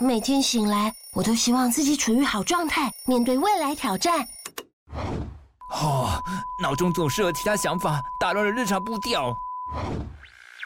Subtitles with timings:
[0.00, 4.26] 每天醒来，我都希望自己处于好状态，面对未来挑战。
[5.72, 6.22] 哦，
[6.62, 9.36] 脑中总是有其他想法，打乱了日常步调。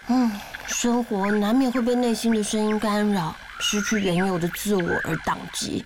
[0.08, 0.30] 嗯，
[0.66, 5.82] 生活难免会被内心的声音干扰，失去原有的自我而宕机。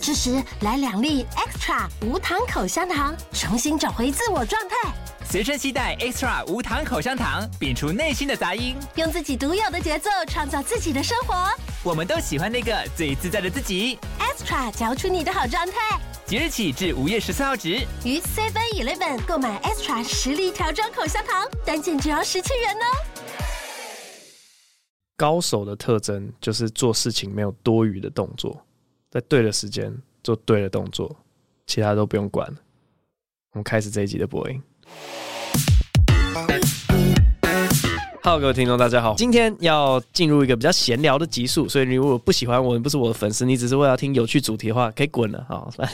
[0.00, 4.90] 这时来两粒 Extra 无糖口香糖，重新找回自我状态。
[5.24, 11.48] 随身携带 Extra 无糖口香糖，摒除内心的杂音，用自己独有的节奏创造自己的生活。
[11.84, 13.98] 我们都喜欢那个最自在的自己。
[14.20, 16.00] Extra 嚼出你的好状态。
[16.24, 17.70] 即日起至五月十四号止，
[18.04, 22.84] 于 Seven Eleven 购买 Extra 实力调装口香糖，单件只要十七元哦。
[25.16, 28.64] 高手的特征就是做事情没有多余的动作。
[29.10, 29.92] 在对的时间
[30.22, 31.16] 做对的动作，
[31.66, 32.46] 其他都不用管。
[33.50, 34.62] 我们开始这一集的播音。
[38.24, 39.16] Hello，各位听众，大家好。
[39.16, 45.44] 今天要进入一个比较闲聊的集数，所以你如果不喜欢我，你不是我的粉丝，你只是为了听有趣主题的话，可以滚了。
[45.48, 45.92] 好，来。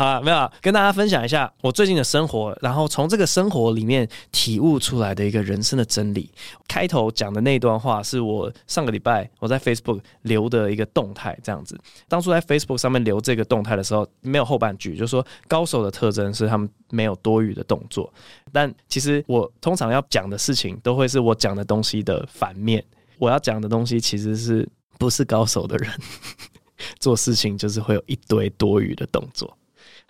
[0.00, 6.32] 好了，没有跟大家分享一下我最近的生活，然后从这个生活里面体悟出来的一个人生的真理。
[6.66, 11.78] 开头讲的那段话是我上个礼拜我在 Facebook 留的一个动态，这样子。
[12.08, 18.10] 当初在 Facebook 上面留这个动态的时候，没有后半句，就说高手的特征是他们没有多余的动作。
[18.50, 22.82] 但其实我通常要讲的事情，都会是我讲的东西的反面。
[23.18, 24.66] 我要讲的东西其实是
[24.98, 25.92] 不是高手的人
[26.98, 29.54] 做事情，就是会有一堆多余的动作。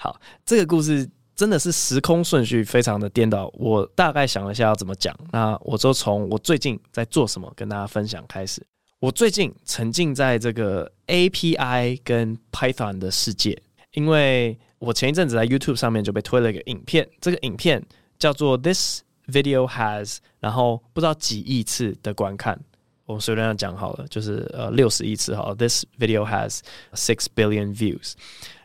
[0.02, 1.06] 好，这个故事
[1.36, 3.52] 真的是时空顺序非常的颠倒。
[3.52, 8.66] 我大概想了一下要怎么讲，那我就从我最近在做什么跟大家分享开始。
[8.98, 17.84] 我最近沉浸在这个 API 跟 Python 的世界，因为我前一阵子在 YouTube 上面就被推了一个影片，这个影片
[18.18, 22.58] 叫做 This video has，然后不知道几亿次的观看，
[23.04, 25.54] 我随便讲好了，就是呃六十亿次好。
[25.54, 26.60] This video has
[26.94, 28.14] six billion views。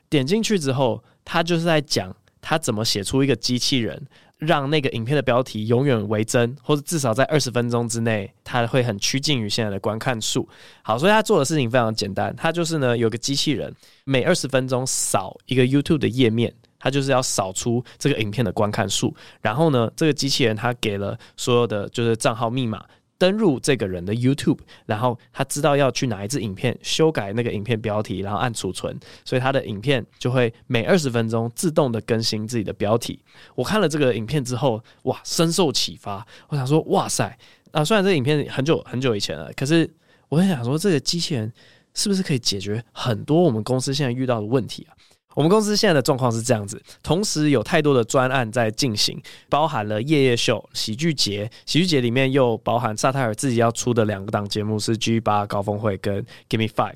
[0.09, 1.03] 点进去之后。
[1.25, 4.01] 他就是在讲他怎么写出一个机器人，
[4.37, 10.47] 让那个影片的标题永远为真，或者至少在二十分钟之内，他会很趋近于现在的观看数。
[10.83, 19.15] 好，所以他做的事情非常简单，他就是呢有个机器人，每二十分钟扫一个 YouTube 的页面，他就是要扫出这个影片的观看数。
[19.41, 22.85] 然后呢，这个机器人他给了所有的就是账号密码。
[23.17, 33.19] 登入这个人的 YouTube，然后他知道要去哪一支影片，修改那个影片标题，然后按储存，所以他的影片就会每二十分钟自动的更新自己的标题。
[33.55, 36.25] 我看了这个影片之后，哇，深受启发。
[36.49, 37.37] 我想说，哇塞，
[37.71, 39.89] 啊，虽然这个影片很久很久以前了，可是
[40.29, 41.51] 我很想说，这个机器人
[41.93, 44.93] 是不是可以解决很多我们公司现在遇到的问题啊？
[45.35, 56.95] 我们公司现在的状况是这样子，同时有太多的专案在进行，包含了夜夜秀、喜剧节，喜剧节里面又包含萨泰尔自己要出的两个档节目是 G 八高峰会跟 Give Me Five，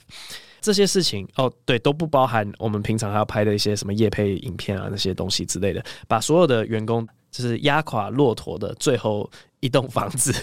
[0.62, 9.30] 这些事情哦，对，都不包含我们平常还要拍的一些什么夜配影片啊那些东西之类的，把所有的员工就是压垮骆驼的最后
[9.60, 10.34] 一栋房子。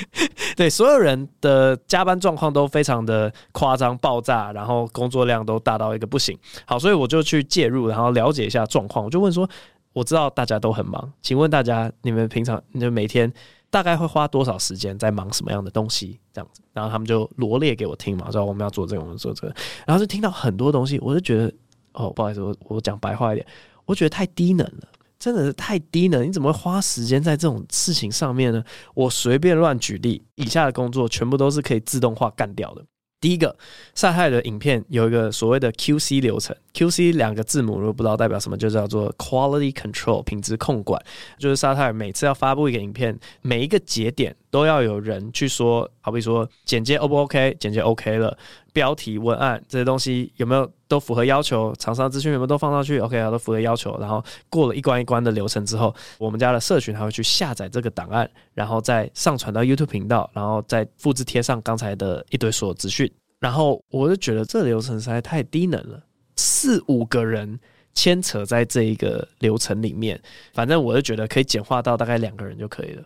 [0.56, 6.36] 对，所有人的加班状况都非常的夸张爆炸，然后工作量都大到一个不行。
[6.66, 9.04] 好，所以我就去介入，然后了解一下状况。
[9.04, 9.48] 我就问说，
[9.92, 13.32] 我知道大家都很忙，请问大家你们平常你们每天
[13.70, 16.20] 大概会花多少时间在忙什么样的东西？
[16.32, 19.54] 这样子，然后他们就罗列给我听嘛，说我们要做这个，我们做这个，
[19.86, 21.52] 然后就听到很多东西，我就觉得，
[21.94, 23.46] 哦，不好意思，我我讲白话一点，
[23.86, 24.88] 我觉得太低能了。
[25.20, 28.64] 真的是太低了，你怎么会花时间在这种事情上面呢？
[28.94, 32.82] 我随便乱举例，以下的工作全部都是可以自动化干掉的。
[33.20, 33.54] 第一个，
[33.94, 40.98] 萨泰尔的影片有一个所谓的 QC 流程，QC 两个字母如果不知道代表什么，就叫做 Quality Control 品质控管，
[41.38, 48.36] 就是萨泰尔每次要发布一个影片，每一个节点都要有人去说，好比说剪接 O 不 OK，剪接 OK 了。
[48.72, 51.74] 标题、文案这些东西有没有都符合要求？
[51.74, 53.98] 厂商资讯有没有都放上去？OK 啊，都符合要求。
[53.98, 63.10] 然后过了一关一关的流程之后，我们家的社群还会去下载这个档案，然后再上传到 YouTube 频道，然后再复制贴上刚才的一堆所有资讯。
[63.40, 66.00] 然后我就觉得这流程实在太低能了，
[66.36, 67.58] 四五个人
[67.92, 70.20] 牵扯在这一个流程里面，
[70.52, 73.02] 反正我就觉得可以简化到大概两个人就可以了。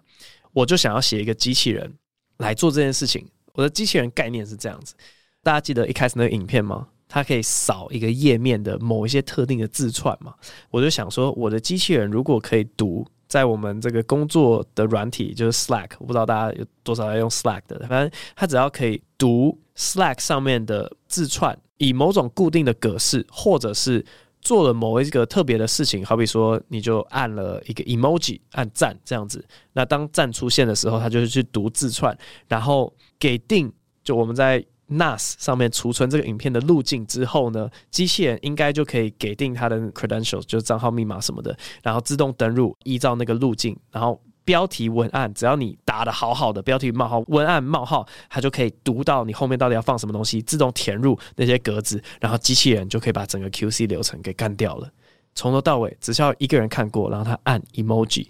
[0.54, 1.92] 我就想要写一个机器人
[2.38, 3.26] 来做这件事情。
[3.52, 4.94] 我的机器人概念是这样子。
[5.42, 6.88] 大家记得一开始那个影片吗？
[7.06, 10.34] 它可以扫一个页面的某一些特定的字串嘛？
[10.70, 24.04] 我就想说，我的机器人如果可以读，在我们这个工作的软体就是 Slack，我不知道大家有多少在用 Slack 的，反正它只要可以读 Slack 上面的字串，以某种固定的格式，或者是
[24.44, 33.72] 做了某一个特别的事情，好比说你就按了一个 emoji，按赞这样子，那当赞出现的时候，它就是去读字串，然后给定。
[34.04, 54.88] 就我们在 NAS 上面储存这个影片的路径之后呢，机器人应该就可以给定它的 credentials，就是账号密码什么的，然后自动登入，依照那个路径，然后标题文案，只要你打得好好的，标题冒号文案冒号，它就可以读到你后面到底要放什么东西，自动填入那些格子，然后机器人就可以把整个 QC 流程给干掉了，
[55.34, 58.28] 从头到尾只需要一个人看过，然后他按 emoji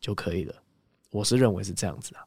[0.00, 0.54] 就可以了。
[1.10, 2.20] 我是认为是这样子啊，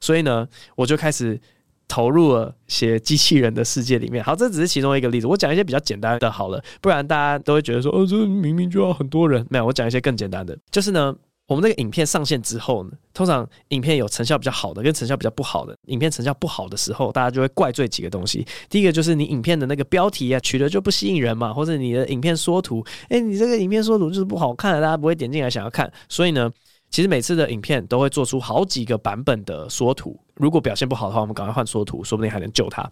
[0.00, 1.40] 所以呢，我就开始。
[1.88, 5.26] 投入了写机器人的世界里面，好，这只是其中一个例子。
[5.26, 9.46] 我讲一些比较简单的，好了，不然大家都会觉得说，哦，这明明就要很多人。
[9.50, 11.14] 没有，我讲一些更简单的，就是呢，
[11.48, 15.76] 我们那个影片上线之后呢，通常影片有成效比较好的，跟成效比较不好的。
[15.86, 18.46] 影片成效不好的时候，大家就会怪罪几个东西。
[18.70, 25.92] 第一个就是你影片的那个标题啊，取得就不吸引人嘛，或者你的影片缩图，诶，你这个影片缩图就是不好看，大家不会点进来想要看。
[26.08, 26.50] 所以呢。
[26.92, 32.88] 其实每次的影片都会做出好几个版本的缩图，如果表现不好的话，我们赶快换缩图，说不定还能救它。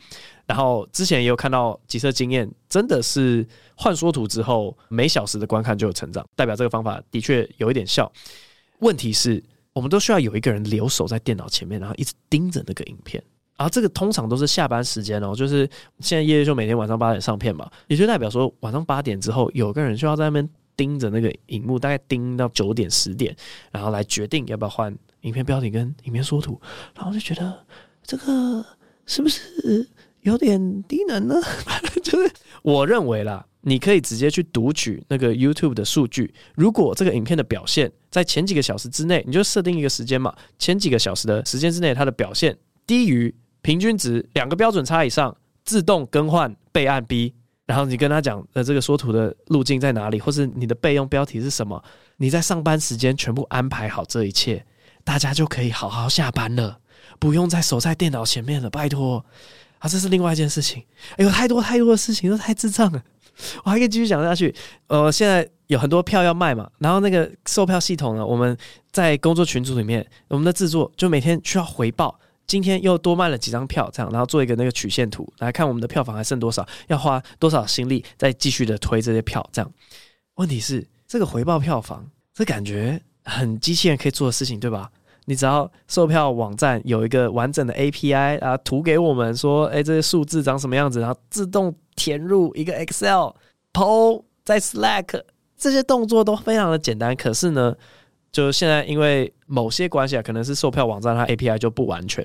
[0.46, 8.10] 然后之前也有看到几次经验，真的是换缩图之后，每小时的观看就有成长，代表这个方法的确有一点效。
[8.78, 9.44] 问题是，
[9.74, 13.22] 我们都需要有一个人留守在电脑前面，然后一直盯着那个影片。
[13.58, 15.68] 然后这个通常都是下班时间哦，就是
[15.98, 20.48] 现在夜夜秀每天晚上八点上片嘛，也就代表说晚上八点之后，有个人需要在那边。
[20.80, 23.36] 盯着那个荧幕，大概盯到九点十点，
[23.70, 26.58] 然后来决定要不要换影片标题跟影片缩图，
[26.94, 27.66] 然后就觉得
[28.02, 28.64] 这个
[29.04, 29.86] 是不是
[30.22, 31.34] 有点低能呢？
[32.02, 32.32] 就是
[32.62, 42.56] 我认为啦，你可以直接去读取那个 YouTube 的数据，如果这个影片的表现在前几个小时之内，你就设定一个时间嘛，前几个小时的时间之内，它的表现
[42.86, 47.34] 低于平均值两个标准差以上，自动更换备案 B。
[47.70, 51.80] 然后你跟他讲，呃，这个缩图的路径在哪里，或是你的备用标题是什么？
[52.16, 54.66] 你在上班时间全部安排好这一切，
[55.04, 56.80] 大家就可以好好下班了，
[57.20, 58.68] 不用再守在电脑前面了。
[58.68, 59.24] 拜托，
[59.78, 60.82] 啊，这是另外一件事情。
[61.16, 63.00] 哎呦，太多太多的事情都太智障了，
[63.62, 64.52] 我还可以继续讲下去。
[64.88, 68.58] 呃，现在有很多票要卖嘛，然后那个售票系统呢，我们
[68.90, 72.18] 在工作群组里面，我们的制作就每天需要回报。
[72.50, 79.72] 今天又多卖了几张票，这样，然后做一个那个曲线图来看我们的票房还剩多少，要花多少心力再继续的推这些票，这样。
[80.34, 84.90] 问题是这个回报票房，这感觉很机器人可以做的事情，对吧？
[85.26, 93.30] 你只要售票网站有一个完整的 API 啊，图给我们说，哎，这些数字长什么样子，然后自动填入一个 Excel
[93.72, 95.22] PO 在 Slack，
[95.56, 97.14] 这些动作都非常的简单。
[97.14, 97.76] 可是呢，
[98.32, 102.24] 就现在，因为某些关系啊，可能是售票网站它 API 就不完全，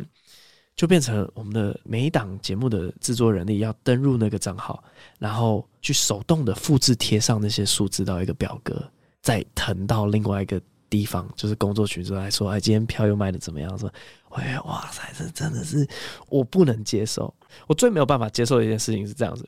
[0.75, 4.83] 就变成我们的每一档节目的制作人力要登入那个账号，
[5.17, 8.83] 然后去手动的复制贴上那些数字到一个表格，
[9.21, 13.77] 再腾到另外一个地方，就是工作群组来说，哎，今天票又卖的怎么样？
[13.77, 13.91] 说，
[14.29, 15.87] 哎，哇塞，这真的是
[16.29, 17.33] 我不能接受，
[17.67, 19.43] 我最没有办法接受的一件事情是这样子。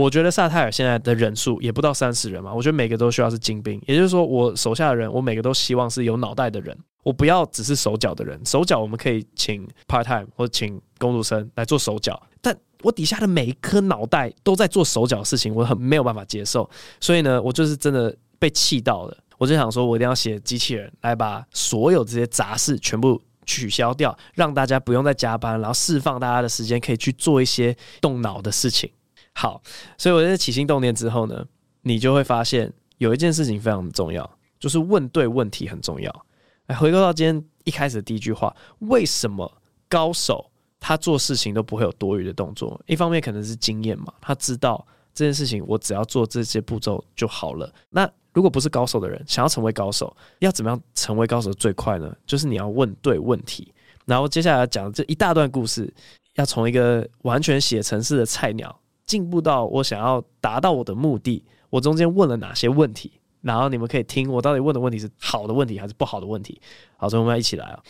[0.00, 8.40] 我觉得萨泰尔现在的人数也不到三十人嘛，我觉得每个都需要是精兵，也就是说，我手下的人，我每个都希望是有脑袋的人，我不要只是手脚的人。
[8.46, 16.68] 手脚我们可以请 part time 或者请工读生来做手脚，但我底下的每一颗脑袋都在做手脚的事情，我很没有办法接受。
[16.98, 28.90] 所以呢，我就是真的被气到了，我就想说，我一定要写机器人来把所有这些杂事全部取消掉，让大家不用再加班，然后释放大家的时间，可以去做一些动脑的事情。
[29.34, 29.62] 好，
[29.96, 31.44] 所以我在起心动念之后呢，
[31.82, 36.26] 你就会发现有一件事情非常重要，就是问对问题很重要。
[36.66, 39.50] 来，回归到今天一开始的第一句话，为什么
[39.88, 42.80] 高手他做事情都不会有多余的动作？
[42.86, 47.72] 一方面可能是经验嘛，他知道这件事情我只要做这些步骤就好了。
[47.88, 52.14] 那如果不是高手的人，想要成为高手，要怎么样成为高手最快呢？
[52.26, 53.72] 就是你要问对问题。
[54.06, 55.92] 然后接下来讲这一大段故事，
[56.34, 58.79] 要从一个完全写程式的菜鸟。
[59.10, 63.10] 进步到我想要达到我的目的，我中间问了哪些问题？
[63.40, 66.60] 然后你们可以听我到底问的问题是好的问题还是不好的问题？
[66.96, 67.82] 好，所以我们要一起来啊！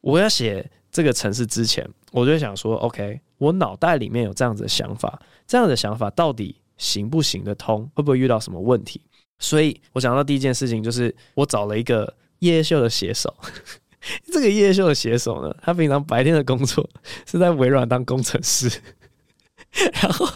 [0.00, 7.88] 我要写这个城市之前，我就想说，OK，我脑袋里面有这样子的想法，这样的想法到底行不行得通？
[7.94, 9.00] 会不会遇到什么问题？
[9.38, 13.32] 所以我想到第一件事情就是，我找了一个夜夜秀的写手。
[14.32, 16.88] 这个夜夜秀的写手呢，他平常白天的工作
[17.24, 18.80] 是在微软当工程师，
[20.02, 20.26] 然后。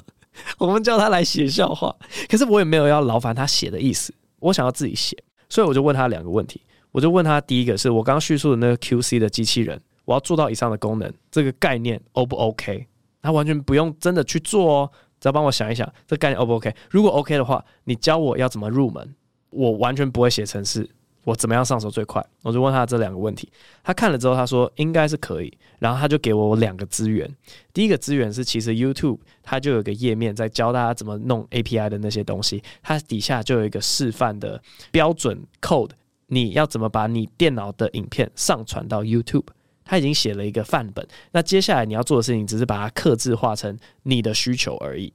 [0.58, 1.94] 我们叫他来写笑话，
[2.28, 5.16] 可是我也没有要劳烦他写的意思，我想要自己写，
[5.48, 6.60] 所以我就问他两个问题。
[6.92, 12.84] 我就问他第一个是我刚刚叙述的那个 QC 的机器人，我要做到以上的功能，这个概念 O 不 OK？
[13.22, 16.74] 他完全不用真的去做哦，只要帮我想一想，这概念 O 不 OK？
[16.90, 19.14] 如果 OK 的话，你教我要怎么入门？
[19.50, 20.88] 我完全不会写程式，
[21.24, 22.24] 我怎么样上手最快？
[22.42, 23.50] 我就问他这两个问题。
[23.82, 25.52] 他看了之后，他说应该是可以。
[25.78, 27.28] 然后他就给我两个资源。
[27.72, 35.90] 第一个资源是，其实 YouTube 它就有个页面在教大家怎么弄 API 的那些东西，它底下就有一个示范的标准 code，
[36.26, 39.46] 你要怎么把你电脑的影片上传到 YouTube。
[39.82, 41.04] 他已经写了一个范本。
[41.32, 45.12] 那接下来你要做的事情，只是把它刻字化成你的需求而已。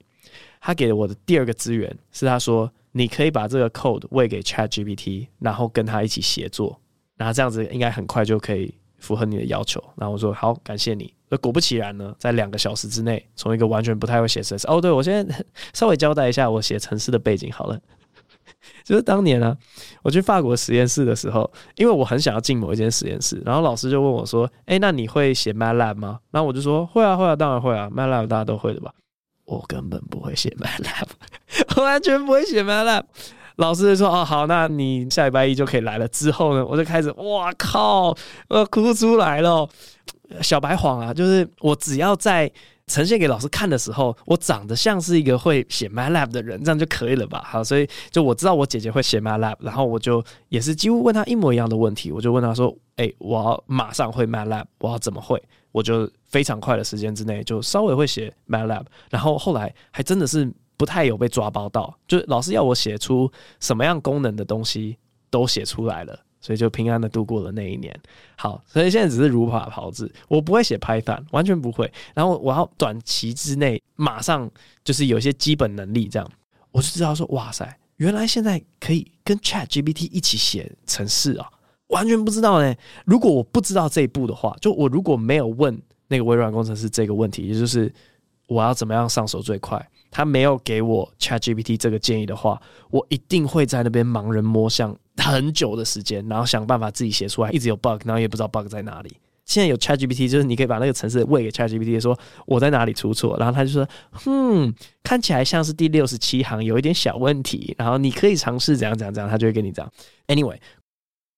[0.60, 6.80] 他给了我的第二个资源是，他说你可以把这个 code 喂给 ChatGPT，然后跟他一起协作，
[7.18, 9.84] 然后这样子应该很快就可以符合你的要求。
[9.98, 11.14] 然后我说好，感谢你。
[11.28, 17.78] 那果不其然呢，在两个小时之内，从一个完全不太会写程式，哦，对，我现在稍微交代一下我写程式的背景好了，
[18.86, 19.58] 就是当年呢，
[20.02, 28.94] 我去法国实验室的时候，因为我很想要进某一间实验室，然后老师就问我说：“哎，那你会写 MATLAB 吗？”然后我就说：“会啊，会啊，当然会啊，MATLAB 大家都会的吧。”
[29.46, 33.04] 我根本不会写 MATLAB， 完全不会写 MATLAB。
[33.58, 38.14] 老师说：“哦，好，那你下礼拜一就可以来了。”之后呢，我就开始，哇靠，
[38.50, 39.66] 我哭出来了，
[40.42, 41.14] 小白谎啊！
[41.14, 42.52] 就是我只要在
[42.88, 47.42] 呈现给老师看的时候，我长得像是一个会写 MATLAB 的人，这样就可以了吧？
[47.46, 64.98] 好，所以就我知道我姐姐会写 MATLAB，然后我就也是几乎问她一模一样的问题，我就问她说：“哎，我要马上会 MATLAB，我要怎么会？”我就非常快的时间之内就稍微会写 MATLAB，然后后来还真的是不太有被抓包到，就老师要我写出什么样功能的东西
[65.30, 67.98] 都写出来了，所以就平安的度过了那一年。
[68.36, 71.90] 好，所以现在只是如法炮制，我不会写 Python，完全不会。
[72.14, 74.52] 然后我要短期之内马上
[74.84, 76.30] 就是有一些基本能力，这样
[76.72, 81.50] 我就知道说，哇塞，原来现在可以跟 ChatGPT 一起写程式啊。
[81.88, 82.76] 完全不知道呢。
[83.06, 87.92] 如果我不知道这一步的话，就我如果没有问那个微软工程师这个问题，也就是
[88.48, 99.18] 我要怎么样上手最快，他没有给我 ChatGPT 这个建议的话，我一定会在那边盲人摸象很久的时间，然后想办法自己写出来，一直有 bug，然后也不知道 bug 在哪里。
[99.46, 103.88] 现在有 ChatGPT，就是你可以把那个程式喂给 ChatGPT，说我在哪里出错，然后他就说，
[104.26, 109.92] 嗯，看起来像是第六十七行有一点小问题，然后你可以尝试怎样怎样怎样，他就会跟你讲。
[110.28, 110.58] Anyway。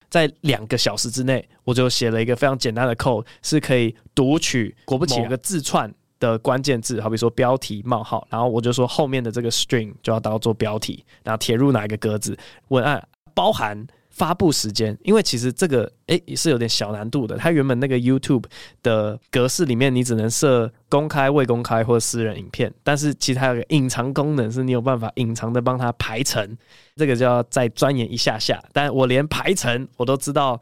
[0.10, 12.38] 在两个小时之内，我就写了一个非常简单的 code，是可以读取果不其然一个字串的关键字，好比说标题冒号，然后我就说后面的这个 string 就要当做标题，然后填入哪一个格子，
[12.70, 13.88] 文案包含。
[14.18, 17.38] 发布时间，因为其实这个诶也、是有点小难度的。
[17.38, 18.46] 它原本那个 YouTube
[18.82, 26.58] 的格式里面，你只能设公开、未公开或私人影片，但是其实它有个隐藏功能，是你有办法隐藏的帮它排程。
[26.96, 28.60] 这个就要再钻研一下下。
[28.74, 30.60] 但我连排程我都知道，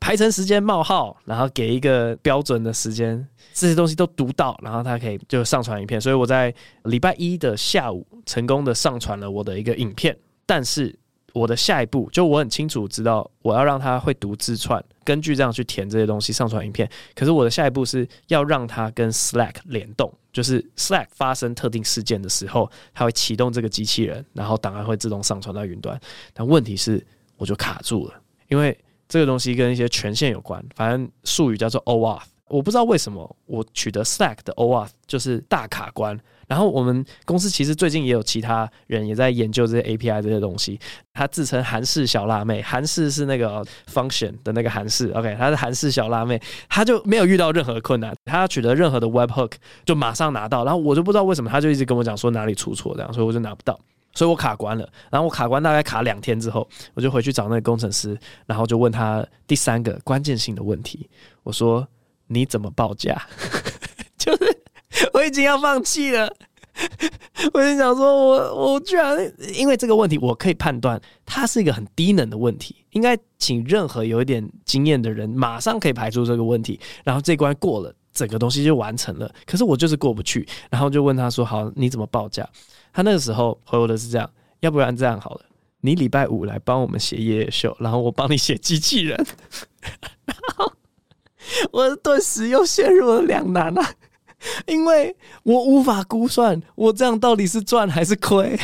[0.00, 3.24] 排程时间冒号，然后给一个标准的时间，
[3.54, 6.00] 这些东西都读到，然后它可以就上传影片。
[6.00, 6.52] 所以我在
[6.82, 10.98] 礼拜一的下午成功的上传了我的一个影片，但是。
[11.38, 16.88] 我的下一步就我很清楚知道我要让他会读字串，根据这样去填这些东西上传影片。
[17.14, 25.98] 可是我的下一步是要让他跟 Slack 联动，就是 Slack 发生特定事件的时候，它会启动这个机器人，然后档案会自动上传到云端。
[26.34, 27.04] 但问题是
[27.36, 28.14] 我就卡住了，
[28.48, 28.76] 因为
[29.08, 36.18] 这个东西跟一些权限有关，反正术语叫做 OAuth，我不知道为什么我取得 Slack 的 OAuth 就是大卡关。
[36.46, 40.80] 然后我们公司其实最近也有其他人也在研究这些 API 这些东西。
[41.12, 46.40] 他自称韩式小辣妹，韩式是那个 function 的那个韩式，OK，他是韩式小辣妹，
[46.70, 49.52] 他就没有遇到任何困难，他取得任何的 webhook
[49.84, 50.64] 就马上拿到。
[50.64, 53.78] 然后我就不知道为什么，他就一直跟我讲说哪里出错这样，所以我就拿不到，
[54.14, 54.88] 所以我卡关了。
[55.10, 61.10] 然后我卡关大概卡两天之后，我就回去找那个工程师，然后就问他第三个关键性的问题，
[61.42, 61.86] 我说
[62.28, 63.20] 你怎么报价？
[64.16, 64.58] 就是。
[65.12, 66.28] 我已经要放弃了，
[67.52, 69.16] 我就想说我，我居然
[69.54, 79.32] 因为这个问题，我可以判断它是一个很低能的问题，应该请任何有一点经验的人马上可以排除这个问题，然后这关过了，整个东西就完成了。
[79.46, 82.48] 可是我就是过不去，然后就问他说：“好，你怎么报价？”
[82.92, 84.28] 他那个时候回我的是这样
[84.60, 85.42] ：“要不然这样好了，
[85.82, 89.16] 你礼拜五来帮我们写夜夜秀，然后我帮你写机器人。”
[90.26, 90.72] 然后
[91.72, 93.94] 我顿时又陷入了两难啊。
[94.66, 98.56] 因为我无法估算我这样到底是赚还是亏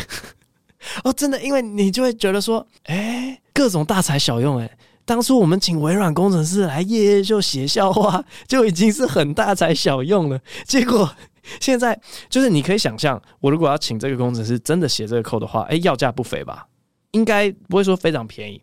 [1.02, 4.70] 哦，真的，因为你就会觉得说，哎，各种大材小用，哎，
[5.04, 10.38] 当初我们请微软工程师来夜夜秀写笑话，就已经是很大材小用了。
[10.64, 11.10] 结果
[11.58, 16.68] 现在就是你可以想象，我如果要请这个工程师真的写这个 code 的话，哎，要价不菲吧？
[17.10, 18.62] 应该不会说非常便宜。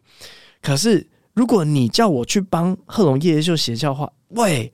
[0.61, 4.71] 可是如果你叫我去帮贺龙夜夜秀写笑话，喂。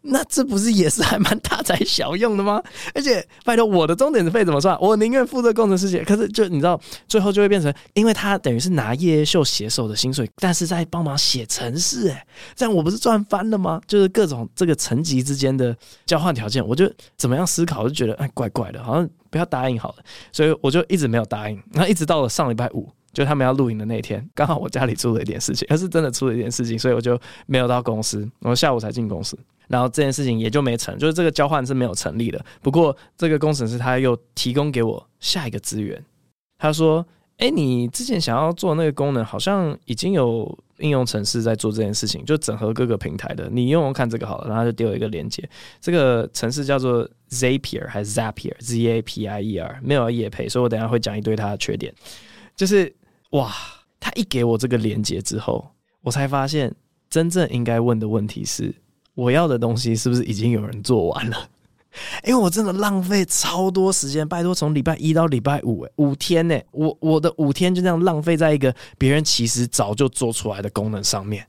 [0.00, 2.62] 那这不是也是还蛮大材小用的吗？
[2.94, 4.78] 而且拜托，我的终点费怎么算？
[4.80, 6.04] 我宁愿负责工程师钱。
[6.04, 13.80] 可是就你知道，最后就会变成，因为他等于是拿叶叶秀写手的薪水，但是在帮忙写程式，哎，这样我不是赚翻了吗？
[13.88, 19.96] 就是各种这个层级之间的交换条件，我就怎么样思考，就觉得哎，怪怪的，好像不要答应好了。
[20.32, 21.60] 所以我就一直没有答应。
[21.72, 22.88] 然后一直到了上礼拜五，
[23.18, 29.36] 就他们要录影的那天，刚好我家里出了一点事情，而是真的出了一点事情，所以我就没有到公司，我下午才进公司。
[29.66, 32.40] 然后这件事情也就没成，就是这个交换是没有成立的。
[32.62, 36.00] 不过这个工程师他又提供给我下一个资源，
[36.58, 37.04] 他说
[37.38, 43.48] ：“哎，你之前想要做那个功能，好像已经有应用程式在做这件事情，就整合各个平台的。
[43.50, 45.42] 你用用看这个好了。”然后就丢了一个链接，
[45.80, 51.92] 这个程式叫做 Zapier 还是 Zapier，Z A P I E R，没有业配，所以我等下会讲一堆它的缺点。
[52.56, 52.92] 就是
[53.30, 53.54] 哇，
[54.00, 55.68] 他一给我这个连接之后，
[56.02, 56.74] 我才发现
[57.10, 58.74] 真正应该问的问题是。
[59.14, 61.50] 我要的东西是不是已经有人做完了？
[62.24, 71.44] 因为我真的浪费超多时间，拜托，从礼拜一到礼拜五，诶，五天呢，我我的五天就这样浪费在一个别人其实早就做出来的功能上面。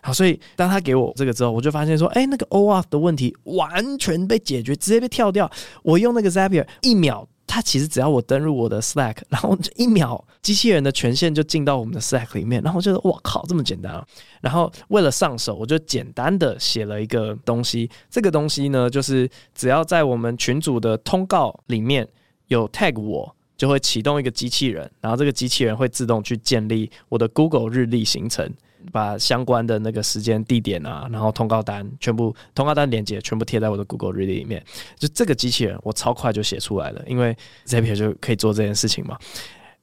[0.00, 5.50] 好，所以当他给我这个之后，我就发现说，哎，那个 OAuth 的问题完全被解决，直接被跳掉。
[5.82, 7.28] 我用那个 Zapier 一秒。
[7.46, 14.06] 它其实只要我登入我的 Slack， 然后就一秒，机器人的权限就进到我们的 Slack 里面，然后我觉得哇靠，这么简单啊！
[14.40, 17.90] 然后为了上手，我就简单的写了一个东西。
[18.10, 22.06] 这个东西呢，就是只要在我们群组的通告里面
[22.48, 28.52] 有 tag 我，就会启动一个机器人，然后这个机器人会自动去建立我的 Google 日历行程。
[28.92, 34.64] 把相关的那个时间、地点啊，然后通告单全部通告单连接全部贴在我的 Google 日历里面。
[34.96, 39.18] 就这个机器人，我超快就写出来了，因为 Zapier 就可以做这件事情嘛。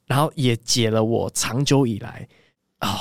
[0.05, 2.27] 然后也解了我长久以来
[2.79, 2.97] 啊、哦，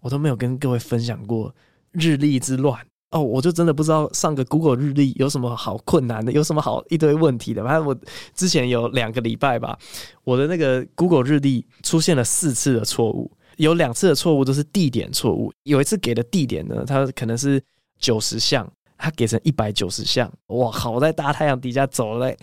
[0.00, 1.52] 我都没有跟各位分享过
[1.90, 2.80] 日历之乱
[3.10, 3.20] 哦。
[3.20, 7.64] 我就真的不知道上个 Google 日历有什么好困难的，有什么好一堆问题的。
[7.64, 7.96] 反正我
[8.34, 9.78] 之前有两个礼拜吧，
[10.22, 13.30] 我的那个 Google 日历出现了四次的错误。
[13.56, 17.62] 有两次的错误都是地点错误，有一次给的地点呢，它可能是
[17.98, 20.98] 九十项，它给成一百九十项，哇好！
[20.98, 22.34] 在大太阳底下走了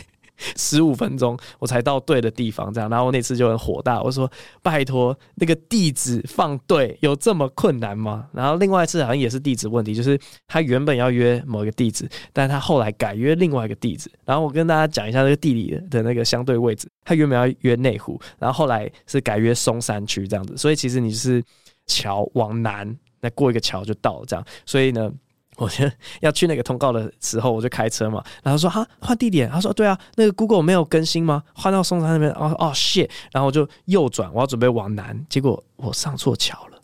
[0.58, 4.30] 十五分钟，我才到对的地方，这样，然后那次就很火大，我说
[4.62, 8.28] 拜托，那个地址放对有这么困难吗？
[8.34, 21.44] 然后另外一次好像也是地址问题，就是他原本要约某一个地址，但他后来改约另外一个地址，然后我跟大家讲一下那个地理的那个相对位置，他原本要约内湖，然后后来是改约松山区这样子，所以其实你是
[21.88, 25.12] 桥往南，那过一个桥就到了这样，所以呢。
[25.58, 25.86] 我就
[26.22, 28.24] 要去那个通告的时候，我就开车嘛。
[28.42, 31.44] 然后说哈换地点，他说对啊，那个 Google 没有更新吗？
[31.54, 32.32] 换到松山那边。
[32.32, 36.80] 哦哦 shit，然后我就右转，我要准备往南，结果我上错桥了，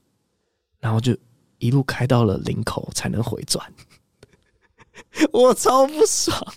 [0.79, 1.17] 然后就
[1.57, 3.65] 一路开到了林口才能回转。
[5.31, 6.53] 我超不爽，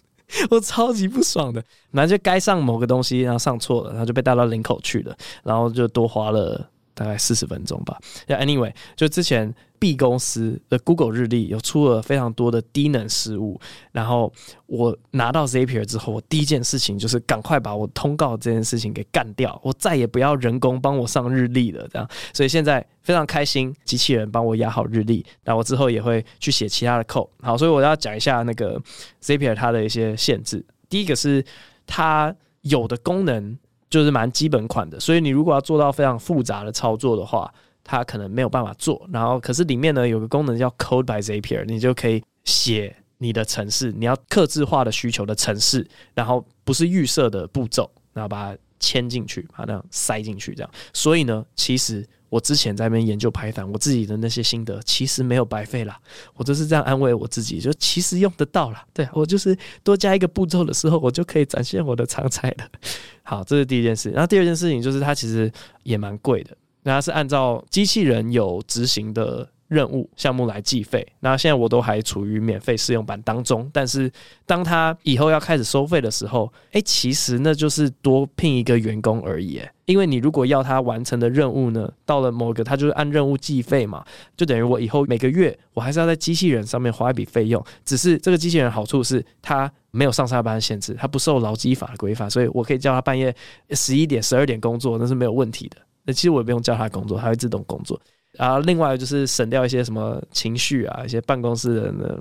[0.51, 1.63] 我超级不爽的。
[1.91, 6.69] 然后就该上某个东西，然后上错了，然后就被带到林口去了，然后就多花了
[7.01, 7.99] 大概四十分钟吧。
[8.29, 9.55] Anyway，就之前。
[9.81, 13.59] B 公司的 Google 日历有出了非常多的低能失误，
[13.93, 14.31] 然后
[14.67, 22.07] 我拿到 Zapier 之后，我第一件事情就是赶快把我通告这件事情给干掉，我再也不要人工帮我上日历了，这样。
[22.35, 27.31] 所以现在非常开心，机器人帮我压好日历，那我之后也会去写其他的 code。
[27.41, 28.79] 好，所以我要讲一下那个
[29.23, 30.63] Zapier 它的一些限制。
[30.91, 31.43] 第一个是
[31.87, 33.59] 它有的功能
[33.91, 37.53] 就是蛮基本款的，所以你如果要做到非常复杂的操作的话。
[37.83, 50.71] 它可能没有办法做，然后可是里面呢有个功能叫 Code by Zapier，你就可以写你的程式，你要客制化的需求的程式，然后不是预设的步骤，然后把它牵进去，把那样塞进去，这样。
[50.93, 55.97] 所以呢，其实我之前在那边研究 Python，我自己的那些心得其实没有白费啦，
[56.35, 58.85] 我就是这样安慰我自己，就其实用得到啦。
[58.93, 62.69] 对，我就是多加一个步骤的时候，我就可以展现我的长才了。
[63.23, 64.11] 好，这是第一件事。
[64.11, 66.57] 然后第二件事情就是它其实也蛮贵的。
[66.83, 71.07] 那它是按照机器人有执行的任务项目来计费。
[71.21, 74.11] 那现在我都还处于免费试用版当中，但是
[74.45, 79.63] 当他以后要开始收费的时候，哎，其实那就是多聘一个员工而已。
[79.87, 84.05] 因为你如果要他完成的任务呢，到了某个他就是按任务计费嘛，
[84.37, 87.65] 就等于我以后每个月我还是要在机器人上面花一笔费用。
[87.85, 93.35] 只是这个机器人好处是它没有上下班限制，它不受劳基法的规范，所以我可以叫他半夜
[93.71, 95.77] 十一点、十二点工作，那是没有问题的。
[96.05, 98.01] 那其实我也不用叫他工作，他会自动工作。
[98.33, 102.19] 然后另外就是省掉一些什么情绪啊，一些办公室人的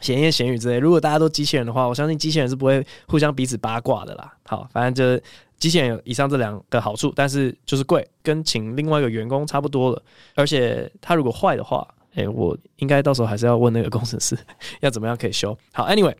[0.00, 0.78] 闲言闲语之类。
[0.78, 4.32] 如果大家都机器人的话，我相信机器人是不会互相彼此八卦的啦。
[4.44, 5.22] 好，反正就是
[5.58, 10.02] 机器人有以上这两个好处，但是就是贵，跟请另外一个员工差不多了。
[10.34, 14.36] 而且他如果坏的话，哎、我应该到时候还是要问那个工程师
[14.80, 15.88] 要怎么样可以修好。
[15.88, 16.14] Anyway，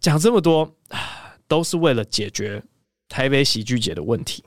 [0.00, 0.70] 讲这么多
[1.46, 2.62] 都是为了解决
[3.08, 4.42] 台北喜剧节的问题。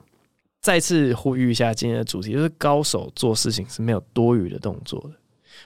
[0.64, 5.10] 再次呼吁一下今天的主题，就是高手做事情是没有多余的动作的。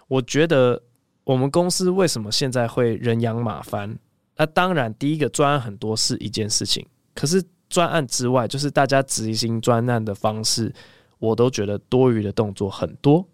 [0.09, 0.83] 我觉得
[1.23, 3.97] 我们公司为什么现在会人仰马翻？
[4.37, 6.85] 那当然，第一个专案很多是一件事情，
[7.15, 10.75] 可是专案之外，就是大家执行专案的方式，
[11.21, 13.25] 我都觉得多余的动作很多。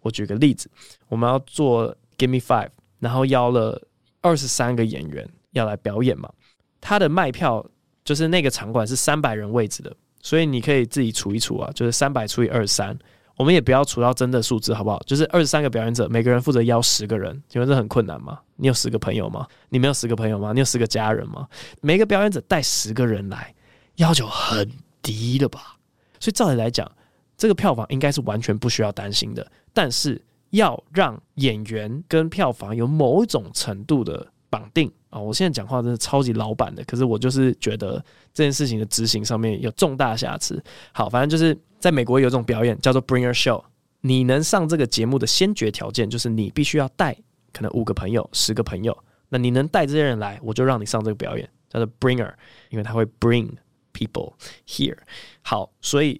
[0.00, 0.68] 我举个例子，
[1.06, 3.80] 我们要做 Give Me Five，然后邀了
[4.20, 6.28] 二十三个演员要来表演嘛。
[6.80, 7.64] 他的卖票
[8.04, 12.98] 就是那个场馆是三百人位置的，所以你可以自己除一除啊，就是三百除以二十三。
[13.36, 14.98] 我们也不要除到真的数字，好不好？
[15.06, 18.40] 就是二十三个表演者，每个人负责邀十个人，请问这很困难吗？
[18.56, 19.46] 你有十个朋友吗？
[19.68, 20.52] 你没有十个朋友吗？
[20.52, 21.46] 你有十个家人吗？
[21.80, 23.52] 每个表演者带十个人来，
[23.96, 24.70] 要求很
[25.02, 25.76] 低了吧？
[26.20, 26.90] 所以照理来讲，
[27.36, 29.46] 这个票房应该是完全不需要担心的。
[29.72, 35.20] 但是要让演员跟票房有某一种程度的绑定啊！
[35.20, 40.62] 我现在讲话真的超级老板的，可是我就是觉得这件事情的执行上面有重大瑕疵。
[40.92, 41.56] 好，反正就是。
[41.80, 43.62] 在美国有一种表演叫做 Bringer Show，
[44.00, 47.14] 你能上这个节目的先决条件就是你必须要带
[47.52, 48.96] 可能五个朋友、十个朋友。
[49.28, 52.32] 那你能带这些人来，我就让你上这个表演，叫做 Bringer，
[52.70, 53.50] 因为他会 bring
[53.92, 54.32] people
[54.66, 54.96] here。
[55.42, 56.18] 好，所以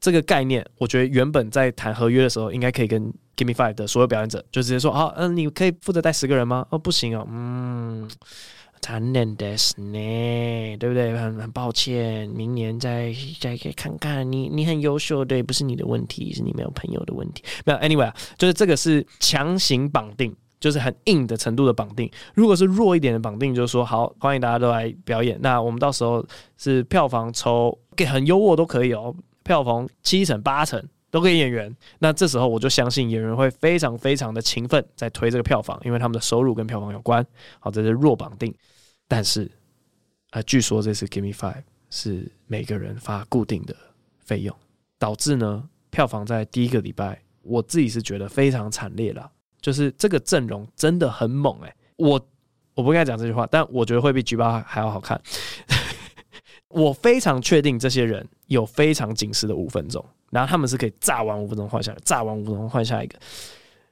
[0.00, 6.66] 这个概念，我觉得原本在谈合约的时候，应该可以跟 Give Me Five 的所有表演者就直接说：好，嗯，你可以负责带十个人吗？
[6.70, 8.08] 哦，不行哦，嗯。
[8.80, 11.16] 残忍的是呢，对不对？
[11.16, 14.46] 很很抱歉，明年再再可以看看你。
[14.50, 17.42] 你很优秀，对，不是你的问题，是你没有朋友的问题。
[17.64, 22.10] 没有，anyway，就是这个是强行绑定，就是很硬的程度的绑定。
[22.34, 25.38] 如果是弱一点的绑定，就是说好，欢迎大家都来表演。
[25.40, 26.22] 那我们到时候
[26.58, 31.72] 是票房抽给很优渥都可以哦，票房七成八成都给演员。
[32.00, 37.24] 那这时候我就相信演员会非常非常的勤奋在推这个票房，因为他们的收入跟票房有关。
[37.60, 38.52] 好，这是弱绑定。
[39.06, 39.44] 但是，
[40.30, 43.76] 啊、呃，据说这次 Give Me Five 是每个人发固定的
[44.18, 44.52] 费用，
[44.98, 49.30] 导致呢票房在第一个礼拜，我自己是觉得非常惨烈了。
[49.60, 52.28] 就是这个阵容真的很猛哎、欸，我
[52.74, 55.22] 我不应该讲这句话，但我觉得会比 G 八还要好看。
[56.68, 63.16] 我非常确定这些人有非常紧实的五分钟，然后他们是可以炸完五分钟换下来，炸完五分钟换下一个。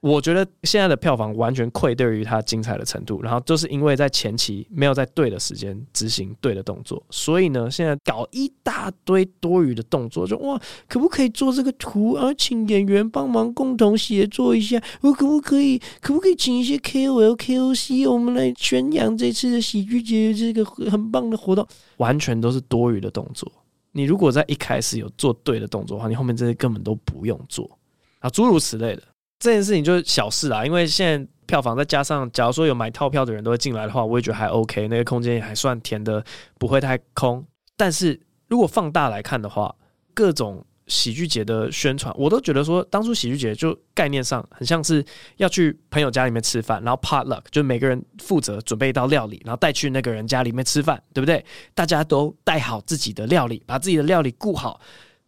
[0.01, 12.35] 我觉得现在的票房完全愧对于它精彩的程度，然后就是因为在前期没有在对的时间执行对的动作，所以呢，现在搞一大堆多余的动作，就哇，可不可以做这个图啊？
[12.37, 15.81] 请演员帮忙共同协作一下，我可不可以？
[16.01, 21.65] 可不可以请一些 KOL、KOC，我们来宣扬这次的喜剧节这个很棒的活动？
[21.99, 23.49] 完全都是多余的动作。
[23.93, 27.79] 你如果在一开始有做对的动作的话，你后面这些根本都不用做
[28.19, 29.03] 啊，诸如此类的。
[29.39, 36.25] 这件事情就是小事啦，因为现在票房再加上，假如说有买套票的人都会进来的话，我也觉得还 OK，那个空间也还算填的
[36.59, 37.45] 不会太空。
[37.77, 39.75] 但是如果放大来看的话，
[40.15, 45.05] 各种喜剧节的宣传，我都觉得说，当初喜剧节就概念上很像是
[45.37, 51.45] 要去朋友家里面吃饭，然后 potluck 就每个人负责准备一道料理，然后带去那个人家里面吃饭，对不对？
[51.75, 54.81] 大家都带好自己的料理，把自己的料理顾好。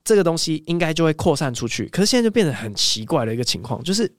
[0.05, 4.13] 这个东西应该就会扩散出去，可是现在就变得很奇怪的一个情况，就是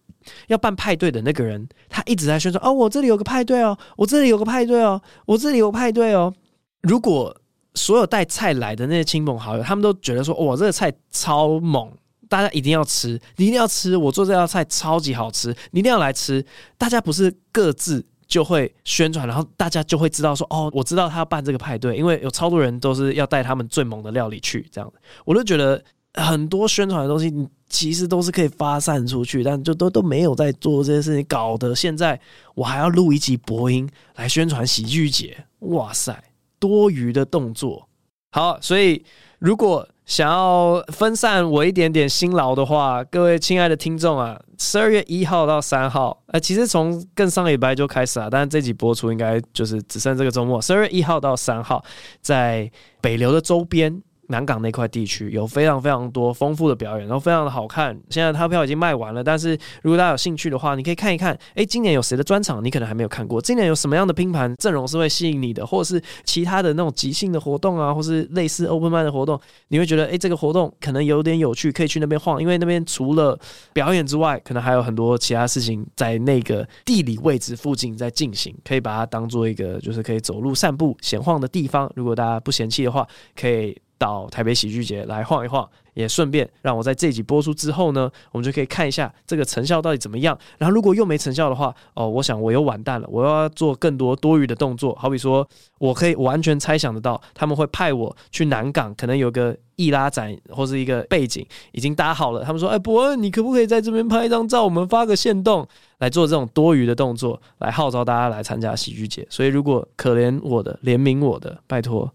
[0.47, 6.33] 要办派对的那个人，他一直在宣传哦，我这里有个派对哦，我这里有个派对哦，我这里有派对哦。
[6.81, 7.39] 如果
[7.75, 11.91] 所有带菜来的那些亲朋好友，他们都觉得说，哇，这个菜超猛，
[12.27, 16.43] 大家一定要吃，你一定要吃，我做这道菜超级好吃，你一定要来吃。
[16.77, 18.05] 大家不是各自。
[18.27, 24.93] 就会宣传，然后大家就会知道说，哦，我知道他要办这个派对，因为有超多人都是要带他们最猛的料理去，这样。
[25.25, 25.79] 我就觉得
[26.15, 27.31] 很多宣传的东西，
[27.69, 32.19] 其实都是可以发散出去，但就都都没有在做这些事情，搞得现在
[32.55, 36.19] 我还要录一集播音来宣传喜剧节，哇塞，
[36.67, 37.87] 多余的动作。
[38.31, 39.05] 好，所以
[39.39, 51.83] 如果想要分散我一点点辛劳的话，各位亲爱的听众啊，十二月一号到三号，呃，其实从更上礼拜就开始了，但是这集播出应该就是只剩这个周末，十二月一号到三号，
[52.21, 52.69] 在
[53.01, 54.01] 北流的周边。
[54.29, 57.97] 南港那块地区有非常非常多丰富的表演，然后非常的好看。
[58.09, 61.37] 现在他票已经卖完了，但是如果大家有兴趣的话，你可以看一看。
[61.55, 62.63] 诶，今年有谁的专场？
[62.63, 63.41] 你可能还没有看过。
[63.41, 72.41] 今年有什么样的拼盘阵容是会吸引你的，或者是其他的那种即兴的活动啊，或是类似 open mic 的活动，你会觉得诶，这个活动可能有点有趣，可以去那边晃。
[72.41, 73.37] 因为那边除了
[73.73, 81.91] 表演之外，可能还有很多其他事情在那个地理位置附近在进行，可以把它当做一个就是可以走路散步闲晃的地方。
[81.95, 83.77] 如果大家不嫌弃的话，可以。
[83.97, 90.37] 到台北喜剧节来晃一晃，也顺便让我在这集播出之后呢，我们就可以看一下这个成效到底怎么样。
[90.57, 94.93] 然后如果又没成效的话，哦，我想我又完蛋了，我要做更多多余的动作。
[94.95, 95.47] 好比说，
[95.79, 102.43] 我可以完全猜想得到，他们会派我去南港，可能有个易拉展或是一个背景已经搭好了。
[102.43, 104.63] 他们说：“哎，伯恩，你可不可以在这边拍一张照？
[104.63, 105.65] 我们发个线动
[105.99, 112.11] 来做这种多余的动作，来号召大家来参加喜剧节。”所以，如果可怜我的、怜悯我的，拜托。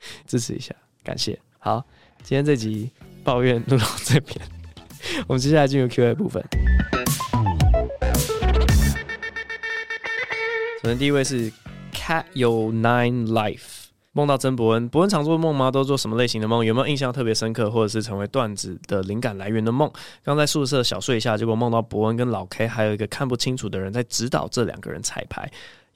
[0.26, 1.38] 支持一下，感谢。
[1.58, 1.84] 好，
[2.22, 2.90] 今天这集
[3.22, 4.40] 抱怨录到这边，
[5.28, 6.42] 我们接下来进入 Q&A 部分。
[10.82, 11.52] 首先第一位是
[11.92, 14.88] Cat 有 Nine Life，梦到曾伯恩。
[14.88, 15.70] 伯恩常做梦吗？
[15.70, 16.64] 都做什么类型的梦？
[16.64, 19.92] 有没有印象特别深刻，或者是成为段子的灵感来源的梦？
[20.24, 25.50] 刚在宿舍小睡一下，结果梦到伯恩跟老 K 还有一个看不清楚的人在指导这两个人彩排。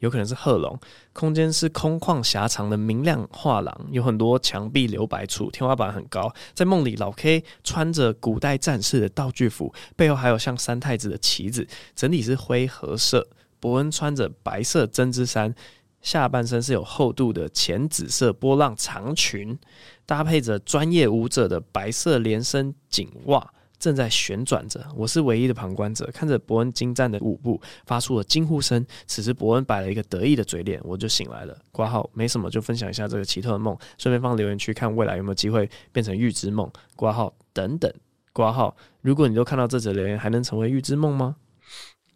[0.04, 0.78] 有可能是贺龙，
[1.14, 6.30] 空间是空旷狭长的明亮画廊，有很多墙壁留白处，天花板很高。
[6.52, 13.26] 在梦里，老 K 穿着古代战士的道具服，背后还有像三太子的旗子，整体是灰褐色。
[13.58, 15.54] 伯恩穿着白色针织衫，
[16.02, 19.58] 下半身是有厚度的浅紫色波浪长裙，
[20.04, 23.54] 搭配着专业舞者的白色连身紧袜。
[23.84, 28.82] 正在旋转着，我是唯一的旁观者，看着伯恩精湛的舞步，发出了惊呼声。
[29.06, 31.54] 此时伯恩摆了一个得意的嘴脸，我就醒来了。
[31.70, 36.66] 挂号没什么，就分享一下这个奇特的梦，顺便放留言区看未来有没有机会变成预知梦。
[36.96, 37.92] 挂号等等，
[38.32, 38.74] 挂号。
[39.02, 41.36] 如果你都看到这则留言，还能成为预知梦吗？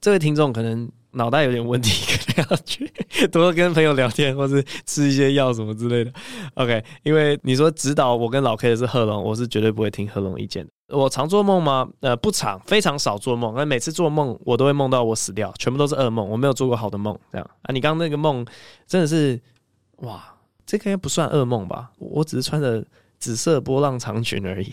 [0.01, 2.91] 这位听众可能脑袋有点问题，可能要去
[3.31, 6.11] 多跟朋友聊天，或是吃一些药什么之类的。
[6.55, 10.71] OK，因为你说指导我跟老 K 的是贺龙，我是绝对不会听贺龙意见的。
[10.97, 11.87] 我常做梦吗？
[12.01, 13.53] 呃，不常，非常少做梦。
[13.55, 16.27] 那每次做梦，我都会梦到我死掉，全部都是噩梦。
[16.27, 17.73] 我没有做过好的梦，这样啊？
[17.73, 18.47] 你刚刚那个梦
[18.87, 19.39] 真的是，
[19.97, 20.25] 哇，
[20.65, 21.91] 这个应该不算噩梦吧？
[21.99, 22.83] 我只是穿着
[23.19, 24.73] 紫色波浪长裙而已，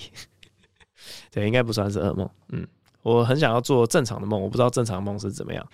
[1.31, 2.29] 对，应该不算是噩梦。
[2.49, 2.65] 嗯，
[3.01, 5.67] 我很想要做正常的梦，我不知道正常的梦是怎么样。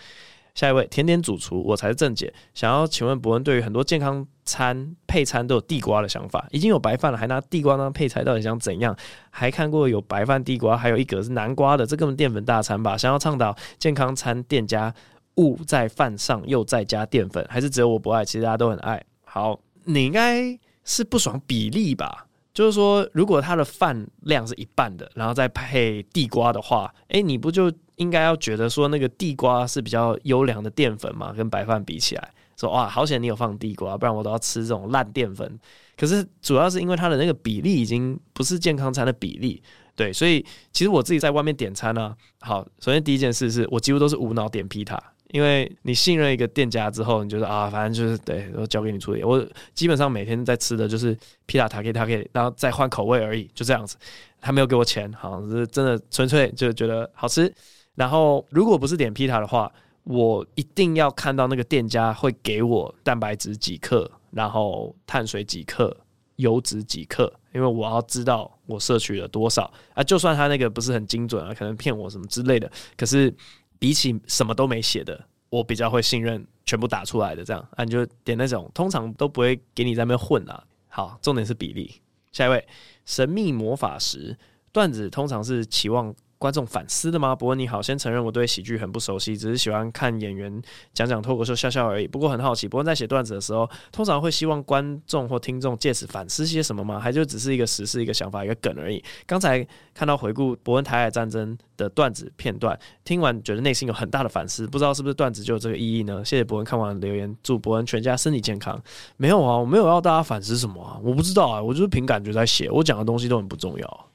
[0.54, 2.34] 下一位甜点主厨，我才是正解。
[2.54, 8.96] 想要请问伯恩，对于很多健康餐配餐都有地瓜的想法，已经有白饭了，还拿地瓜当配菜，到底想怎样？
[9.30, 12.98] 还看过有白饭地瓜，还有一格是南瓜的，这根本淀粉大餐吧？
[12.98, 14.94] 想要倡导健康餐店家
[15.36, 18.26] 勿在饭上又再加淀粉，还是只有我不爱？
[18.26, 19.02] 其实大家都很爱。
[19.24, 22.28] 好，你应该是不爽比例吧？
[22.54, 27.72] 就是说，如果它的饭量是一半的，然后再配地瓜的话，诶、你不就？
[28.02, 35.60] 应该要觉得说那个地瓜是比较优良的淀粉嘛，跟白饭比起来，说哇，好险你有放地瓜，不然我都要吃这种烂淀粉。
[35.96, 39.62] 可是主要是因为它的那个比例已经不是健康餐的比例，
[39.96, 49.24] 对，所以其实我自己在外面点餐呢，好，首先第一件事是我几乎都是无脑点皮塔，因为你信任一个店家之后，你觉得啊，反正就是对，我交给你处理。
[49.24, 53.96] 我基本上每天在吃的就是皮塔塔克塔克，然后再换口味而已，就这样子。
[54.44, 57.54] 他没有给我钱，好像，是真的纯粹就觉得好吃。
[57.96, 59.72] 然后，如果不是点披萨的话，
[60.04, 65.96] 我一定要看到那个店家会给我蛋白质几克，然后碳水几克，
[66.38, 70.04] 油脂几克，因为我要知道我摄取了多少啊。
[70.04, 73.32] 就算他那个不是很精准啊，可能骗我什么之类的，可是
[73.78, 77.84] 比起什么都没写的，我比较会信任全部打出来的这样啊。
[77.84, 80.64] 你就点那种，通常都不会给你在那边混啊。
[80.88, 82.02] 好，重点是比例。
[82.32, 82.66] 下一位，
[83.06, 84.36] 神秘魔法师
[84.72, 87.36] 段子通常是期望观众反思的吗？
[87.36, 90.60] 伯恩你好，先承认我对喜剧很不熟悉，只是喜欢看演员
[90.92, 92.08] 讲讲脱口秀笑笑而已。
[92.08, 97.00] 不过很好奇，伯恩在写段子的时候，通常会希望观众或听众借此反思些什么吗？
[97.00, 99.04] 还就只是一个时事、一个想法、一个梗而已？
[99.28, 102.76] 刚才看到回顾伯恩台海战争的段子片段，
[103.06, 106.26] 听完觉得内心有很大的反思，不知道是不是段子就有这个意义呢？
[106.26, 108.82] 谢谢伯恩看完留言，祝伯恩全家身体健康。
[109.16, 114.08] 没有啊，我没有要大家反思什么啊，我不知道啊，我就是凭感觉在写，我讲的东西都很不重要。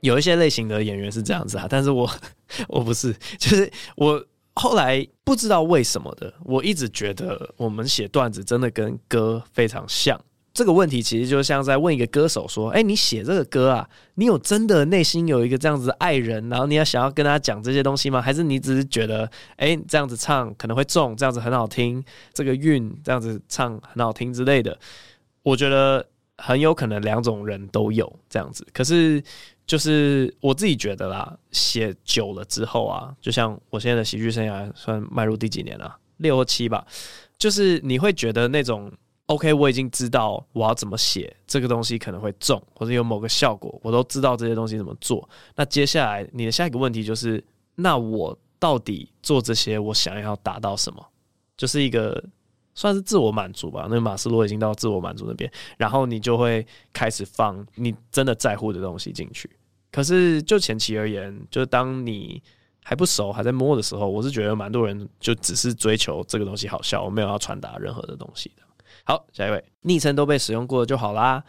[0.00, 2.08] 有一些类型的演员是这样子啊，但是我
[2.68, 10.20] 我不是，就是我后来不知道为什么的，我一直觉得我们写段子真的跟歌非常像。
[10.54, 18.20] 这个问题其实就像在问一个歌手说：“哎，你写这个歌啊，你有真的内心有一个这样子的爱人，然后你要想要跟他讲这些东西吗？
[18.20, 22.02] 还是你只是觉得，哎，这样子唱可能会中，这样子很好听，
[22.34, 24.76] 这个韵这样子唱很好听之类的？”
[25.44, 26.04] 我觉得
[26.38, 29.22] 很有可能两种人都有这样子，可是。
[29.68, 35.96] 就是我自己觉得啦，写久了之后啊，就像我现在的喜剧生涯算迈入第几年了？
[36.16, 36.84] 六或七吧。
[37.38, 38.90] 就是你会觉得那种
[39.26, 45.28] OK，我已经知道我要怎么写这个东西可能会中，或者有某个效果，我都知道这些东西怎么做。
[45.54, 51.06] 那接下来你的下一个问题就是，那我到底做这些，我想要达到什么？
[51.58, 52.24] 就是一个
[52.74, 53.86] 算是自我满足吧。
[53.90, 59.48] 那马斯洛已经到自我满足那边，然后你就会开始放你真的在乎的东西进去。
[59.90, 62.42] 可是就前期而言，就当你
[62.84, 68.62] 还不熟、还在摸的时候，我是觉得蛮多人就只是追求这个东西好笑，我没有要传达任何的东西的。
[69.04, 71.42] 好，下一位，昵称都被使用过了就好啦。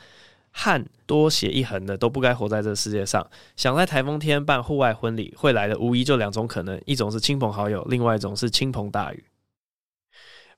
[0.52, 3.26] 汉多写一横的都不该活在这世界上。
[3.56, 9.24] 想在台风天办户外婚礼，会来的无疑就两种可能：一种是亲朋好友，另外一种是倾盆大雨。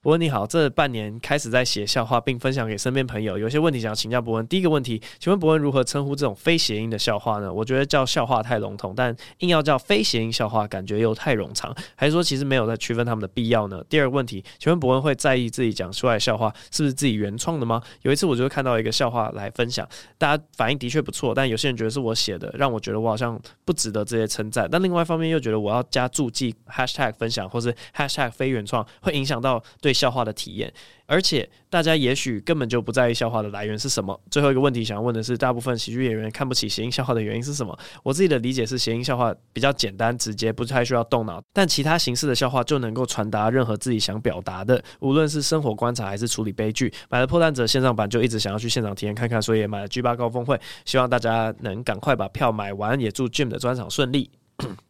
[0.04, 3.38] 博恩你好，这半年开始在写笑话，并分享给身边朋友。
[3.38, 4.48] 有些问题想要请教博恩。
[4.48, 7.54] 第一个问题，请问博恩如何称呼这种非谐音的笑话呢？
[7.54, 11.72] 我觉得叫笑话太笼统，但硬要叫非谐音笑话，感觉又太冗长。
[11.96, 13.80] 还是说其实没有在区分他们的必要呢？
[13.88, 17.80] 第二个问题，请问博恩会在意自己讲出来的笑话是不是自己原创的吗？
[18.02, 19.88] 有一次我就会看到一个笑话来分享，
[20.18, 24.68] 大家反应的确不错，但有些人觉得是我写的，让我觉得我好像不值得这些称赞。
[24.72, 30.71] 但另外一方面又觉得我要加注记 hashtag 分享或是 hashtag 非原创，会影响到对笑话的体验。
[31.06, 34.17] 而且大家也许根本就不在意笑话的来源是什么。
[34.30, 37.77] 最后一个问题想要问的是，大部分喜剧演员看不起谐音笑话的原因是什么？
[38.01, 46.93] 我自己的理解是，谐音笑话比较简单直接，不太需要动脑，但其他形式的笑话就能够传达任何自己想表达的，无论是生活观察还是处理悲剧。
[47.10, 54.32] 买了破烂者线上版就一直想要去现场体验看看，所以也买了 G 八高峰会，希望大家能赶快把票买完，也祝 Jim 的专场顺利。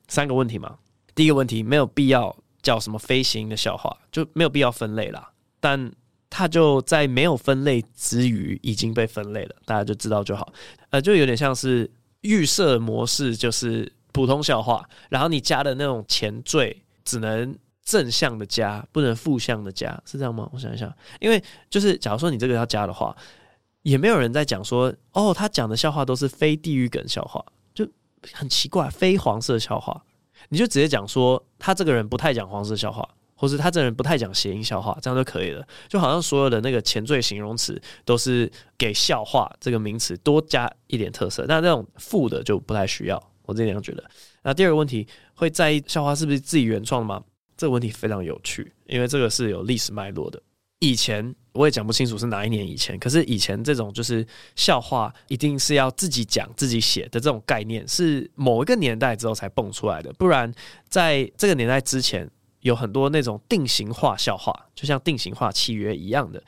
[0.07, 0.75] 三个问题嘛，
[1.15, 5.31] 第一个问题没有必要叫什么飞行的笑话，就没有必要分类啦。
[5.59, 5.91] 但
[6.29, 10.51] 它就在没有分类之余已经被分类了，大家就知道就好。
[10.89, 20.49] 呃，就有点像是预设模式，就是普通笑话，然后你加的那种前缀只能正向的加，不能负向的加，是这样吗？
[20.53, 23.15] 我想一想，因为就是假如说你这个要加的话，
[23.81, 27.43] 也没有人在讲说哦，他讲的笑话都是非地域梗笑话，
[27.73, 27.85] 就
[28.31, 30.01] 很奇怪，非黄色笑话，
[30.49, 33.07] 你就直接讲说他这个人不太讲黄色笑话。
[33.33, 35.67] 或是他这人不太讲谐音笑话，这样就可以了。
[35.89, 43.19] 就好像所有的那个前缀形容词都是给笑话这个名词多加一点特色，但这种负的就不太需要。
[43.47, 44.03] 我这样觉得。
[44.43, 47.23] 那第二个问题，会在意笑话是不是自己原创的吗？
[47.57, 50.39] 这个问题非常有趣，因为这个是有历史脉络的。
[50.77, 60.51] 以前我也讲不清楚是哪一年以前，可是以前这种就是笑话一定是要自己讲自己写的这种概念，是某一个年代之后才蹦出来的，不然
[60.87, 62.29] 在这个年代之前。
[62.61, 66.43] 有很多那种定型化笑话，就像定型化契约一样的。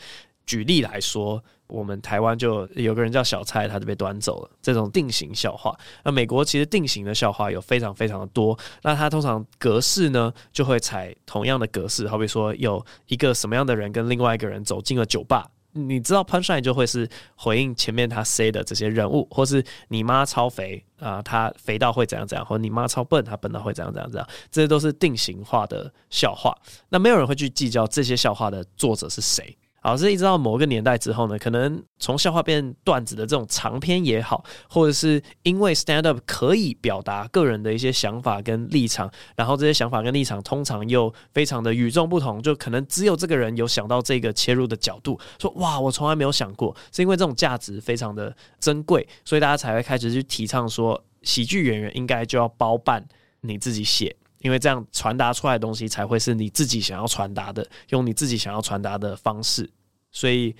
[0.45, 4.51] 举例来说，我们台湾就有个人叫小蔡，他就被端走了。
[4.62, 8.58] 这种定型笑话，那美国其实定型的笑话有非常非常的多。
[8.84, 15.49] 那它通常格式呢，就会采同样的格式，好比说有一个什么样的人跟另外一个人走进了酒吧。
[15.75, 26.56] 你知道 punchline 就会是回应前面他 say 的这些人物，或是你妈超肥啊，他肥到会怎样怎样，或你妈超笨，他笨到会怎样怎样怎样，这些都是定型化的笑话。
[26.89, 29.58] 那没有人会去计较这些笑话的作者是谁。
[29.85, 53.05] 好，这一直到某个年代之后呢，可能从笑话变段子的这种长篇也好，或者是因为 stand up 可以表达个人的一些想法跟立场，然后这些想法跟立场通常又非常的与众不同，就可能只有这个人有想到这个切入的角度，说哇，我从来没有想过，是因为这种价值非常的珍贵，所以大家才会开始去提倡说，喜剧演员应该就要包办
[53.41, 54.15] 你自己写。
[54.43, 59.67] 因为这样传达出来的东西才会是你自己想要传达的，用你自己想要传达的方式。
[60.12, 60.53] 所以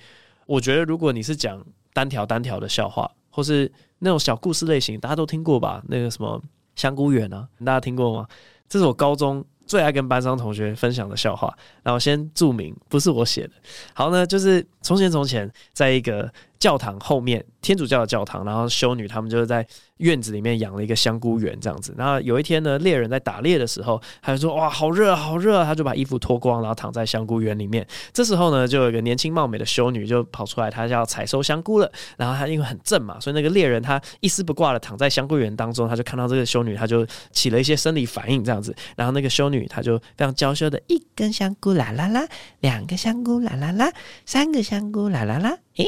[0.46, 5.82] 我觉得，如果你是讲单条单条的笑话，或是那种小故事类型，大家都听过吧？
[5.86, 6.42] 那个什么
[6.74, 8.26] 香菇园啊，大家听过吗？
[8.68, 11.54] 这是我高中最爱跟班上同学分享的笑话。
[11.82, 13.52] 然后先注明，不是我写的。
[13.92, 16.32] 好呢，就是从前从前，在一个
[16.64, 19.66] 教堂后面，天主教的教堂，然后修女他们就是在。
[19.98, 21.94] 院子里面养了一个香菇园，这样子。
[21.96, 27.86] 然后有一天呢，猎人在打猎的时候，他就说：“哇，好热，好热！”他就把衣服脱光，然后躺在香菇园里面。
[28.12, 31.90] 这时候呢，就有一个年轻貌美的修女就跑出来，她要采收香菇了。
[32.16, 38.74] 然后她因为很正嘛，所以那个猎人他一丝不挂的躺在香菇园当中，他就看到这个修女，他就起了一些生理反应，这样子。
[38.96, 42.26] 然后那个修女她就非常娇羞的，一根香菇啦啦啦，
[42.58, 43.92] 两个香菇啦啦啦，
[44.26, 45.86] 三个香菇啦啦啦，诶。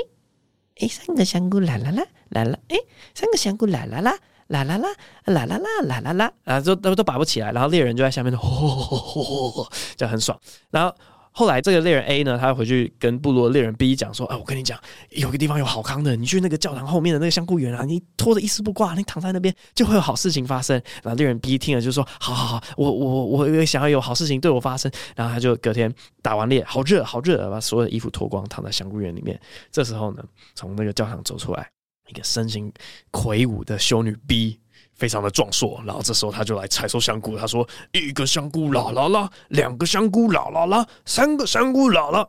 [0.80, 2.76] 诶，三个香菇啦啦啦啦啦，诶，
[3.14, 4.16] 三个香菇啦啦啦
[4.48, 4.94] 啦啦啦
[5.26, 10.38] 啦啦啦啦啦啦，啊，都都都拔不起来，然后猎人就在下面，吼吼吼吼吼，就很爽，
[10.70, 10.94] 然后。
[11.38, 29.38] 后来这个猎人 A 呢，他回去跟部落猎人 B 讲说：“哎，我跟你讲，有个地方有好康的，你去那个教堂后面的那个香菇园啊，你脱得一丝不挂，你躺在那边就会有好事情发生。”然后猎人 B 听了就说：“好好好，我我我也想要有好事情对我发生。”然后他就隔天打完猎，好热好热，把所有的衣服脱光，躺在香菇园里面。
[29.70, 30.24] 这时候呢，
[30.54, 31.68] 从那个教堂走出来
[32.08, 32.72] 一个身形
[33.10, 34.58] 魁梧的修女 B。
[34.96, 37.36] 非常的壮硕，然后这时候他就来采收香菇。
[37.36, 42.28] 他说：“一个香菇啦啦啦，两个香菇啦啦啦，三个香菇啦啦。”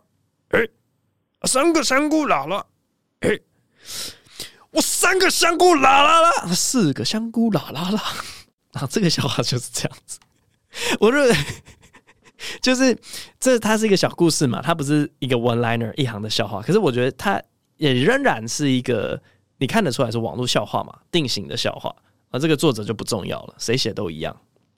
[0.49, 0.59] 哎、
[1.43, 2.65] 三个香菇啦啦，
[3.21, 3.39] 哎、
[4.71, 8.01] 我三个香菇啦啦啦，四个香菇啦啦啦。
[8.73, 10.19] 啊，这个笑话就是这样子。
[10.99, 11.35] 我认为
[12.61, 12.95] 就是
[13.39, 16.61] 这，它是一个小故事嘛，它不是一个 one liner 一行的笑话。
[16.61, 17.41] 可是我觉得它
[17.77, 19.19] 也仍然是一个
[19.57, 21.95] 你看得出来是网络笑话嘛，定型的笑话。
[22.29, 24.35] 啊，这个作者就不重要了，谁写都一样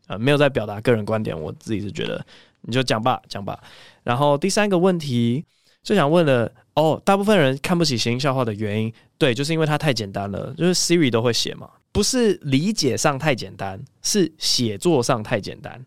[0.07, 1.39] 啊，没有在表达个人观点。
[1.39, 2.23] 我自己是觉得，
[2.61, 3.59] 你就讲吧，讲吧。
[4.03, 5.43] 然后第三个问题，
[5.83, 11.69] 就想问了哦，大部分人看不起谐音笑话的原因，对，就是因为它太简单了，就是 Siri 都会写嘛。
[11.91, 15.83] 不是理解上太简单，是写作上太简单。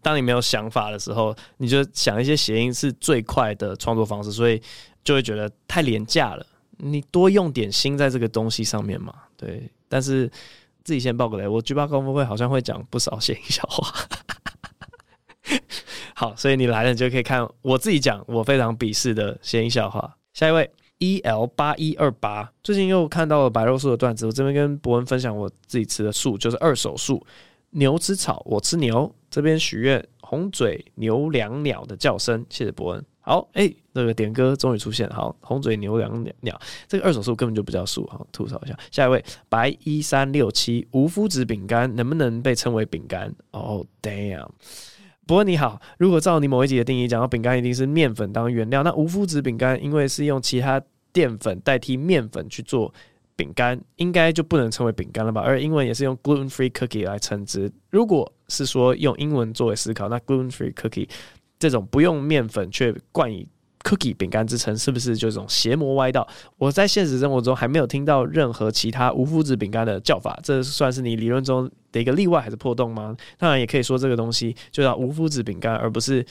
[0.00, 4.60] 当你没有想法的时候，你就想一些谐音是最快的创作方式，所以
[5.02, 6.46] 就会觉得太廉价了。
[6.78, 9.14] 你多用点心在这个东西上面嘛？
[9.36, 9.70] 对。
[9.88, 10.30] 但是
[10.84, 13.92] 自己先爆个雷，我举报高峰会好像会讲不少谐音笑话。
[16.14, 20.16] 好，所以你来了，你就可以看我自己讲我非常鄙视的谐音笑话。
[20.32, 20.70] 下一位。
[20.98, 27.26] E L 八一二八，最近又看到了白肉素的段子，我这边跟博文分享我自己吃的素，就是二手素。
[27.70, 29.12] 牛吃草，我吃牛。
[29.28, 33.04] 这边许愿红嘴牛两鸟的叫声，谢谢博文。
[33.20, 35.08] 好，哎、那个点歌终于出现。
[35.08, 38.06] 好，红嘴牛羊鸟，这个二手素根本就不叫素。
[38.12, 38.78] 好，吐槽一下。
[38.90, 43.34] 下一位白一三六七，无麸质饼干能不能被称为饼干？
[43.52, 44.48] 哦、oh，damn。
[45.26, 50.82] 不过你好，如果照你某一集的定义讲到饼干一定是面粉当原料，那无麸质饼干因为是用其他
[51.12, 52.92] 淀粉代替面粉去做
[53.34, 55.40] 饼干，应该就不能称为饼干了吧？
[55.40, 57.72] 而英文也是用 gluten-free cookie 来称之。
[57.90, 61.08] 如果是说用英文作为思考，那 gluten-free cookie
[61.58, 63.48] 这种不用面粉却冠以
[63.84, 66.26] cookie 饼干之称，是不是就这种邪魔歪道？
[66.56, 73.14] 我在现实生活中还没有听到任何其他无麸质饼干的叫法，这算是你理论中的一个例外还是破洞吗？
[73.38, 76.24] 当然也可以说这个东西就叫无麸质饼干，而不是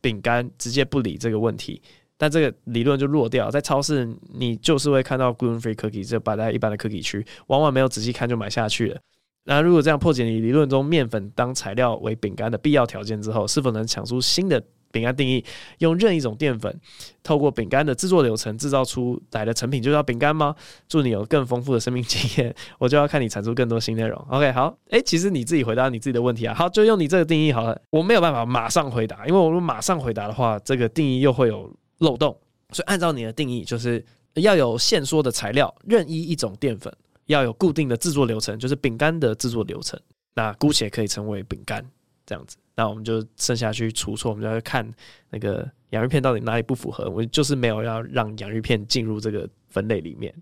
[0.00, 1.82] 饼干，直接不理这个问题。
[2.16, 9.00] 但这个理论就弱掉，在超市你就是会看到 gluten-free cookie，就摆在一般的 cookie 区，往往没有仔细看就买下去了。
[9.44, 14.62] 那如果这样破解你理论中面粉当材料为饼干的必要条件之后，是否能抢出新的
[14.92, 15.44] 饼干定义？
[15.78, 16.74] 用任一种淀粉
[17.22, 20.54] 透过饼干的制作流程制造出来的成品就叫饼干吗？
[20.88, 24.18] 祝你有更丰富的生命经验，我就要看你产出更多新内容。
[24.28, 26.54] OK，好，诶、其实你自己回答你自己的问题啊。
[26.54, 27.80] 好，就用你这个定义好了。
[27.90, 31.70] 我没有办法马上回答，因为我如果马上回答的话，这个定义又会有。
[32.00, 32.34] 漏洞，
[32.72, 34.02] 所以按照你的定义，就是
[34.36, 36.90] 要有限缩的材料，任意一种淀粉，
[37.26, 40.00] 要有固定的制作流程，就是饼干的制作流程。
[40.34, 41.84] 那姑且可以称为饼干
[42.30, 42.56] 这样子。
[42.76, 44.88] 那我们就剩下去除错，我们就要看
[45.30, 47.10] 那个洋芋片到底哪里不符合。
[47.10, 50.32] 我就是没有要让洋芋片进入这个分类里面。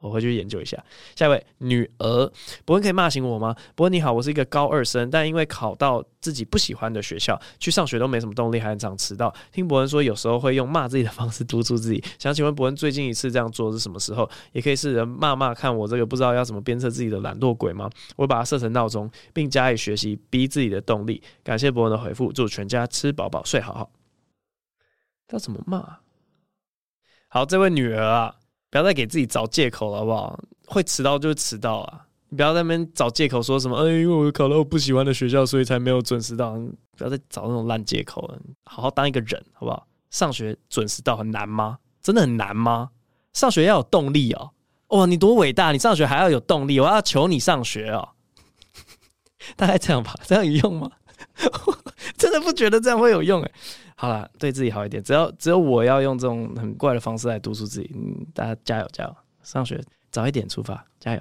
[0.00, 0.82] 我回去研究一下。
[1.14, 2.32] 下一位女儿，
[2.64, 3.54] 博恩可以骂醒我吗？
[3.74, 9.32] 博恩你好，我是一个高二生，但因为考到自己不喜欢的学校，去上学都没什么动力，还很常迟到。
[9.52, 12.02] 听博恩说，有时候会用骂自己的方式督促自己。
[12.18, 14.28] 想请问博恩，最近一次这样做是什么时候？
[14.52, 17.90] 也可以试着骂骂看我这个不知道要怎么鞭策自己的懒惰鬼吗？
[18.16, 21.22] 我把它设成闹钟，并加以学习，逼自己的动力。
[21.44, 23.90] 感谢博恩的回复，祝全家吃饱饱，睡好好。
[25.30, 25.98] 要怎么骂？
[27.28, 28.39] 好，这位女儿啊。
[28.70, 30.38] 不要再给自己找借口了，好不好？
[30.66, 32.06] 会迟到就迟到啊！
[32.28, 36.56] 你不要在那边找借口，说什么“哎，因为我考到我不喜欢的学校，所以才没有准时到。”
[36.96, 39.86] 不要再找那种烂借口了，好好当一个人，好不好？
[40.10, 41.78] 上学准时到很难吗？
[42.02, 42.90] 真的很难吗？
[43.32, 44.50] 上学要有动力哦！
[44.88, 45.72] 哇，你多伟大！
[45.72, 48.06] 你上学还要有动力，我要求你上学哦！
[49.56, 50.90] 大概这样吧，这样有用吗？
[52.18, 53.52] 真的不觉得这样会有用诶。
[54.00, 55.02] 好了，对自己好一点。
[55.02, 57.90] 只要只有我要用这种很怪的方式来督促自己。
[57.94, 59.14] 嗯，大家加油加油！
[59.42, 59.78] 上学
[60.10, 61.20] 早一点出发，加油！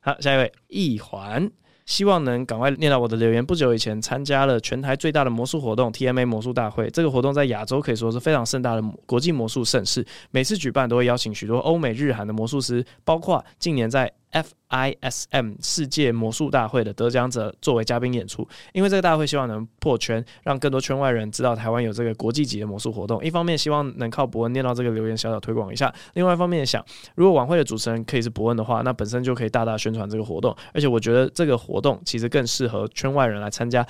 [0.00, 1.50] 好，下一位一环，
[1.86, 3.42] 希望能赶快念到我的留言。
[3.42, 10.06] 不久以前参加了全台最大的魔术活动 TMA 魔术大会，这个活动在亚洲可以说是非常盛大的国际魔术盛事。
[10.30, 23.24] 每次举办都会邀请许多欧美日韩的魔术师，包括近年在 FISM 世界魔术大会的得奖者作为嘉宾演出，因为这个大会希望能破圈，让更多圈外人知道台湾有这个国际级的魔术活动。
[23.24, 30.54] 一方面希望能靠博恩念到这个留言小小推广一下，另外一方面想，如果晚会的主持人可以是博恩的话，那本身就可以大大宣传这个活动。
[30.74, 33.86] 而且我觉得这个活动其实更适合圈外人来参加。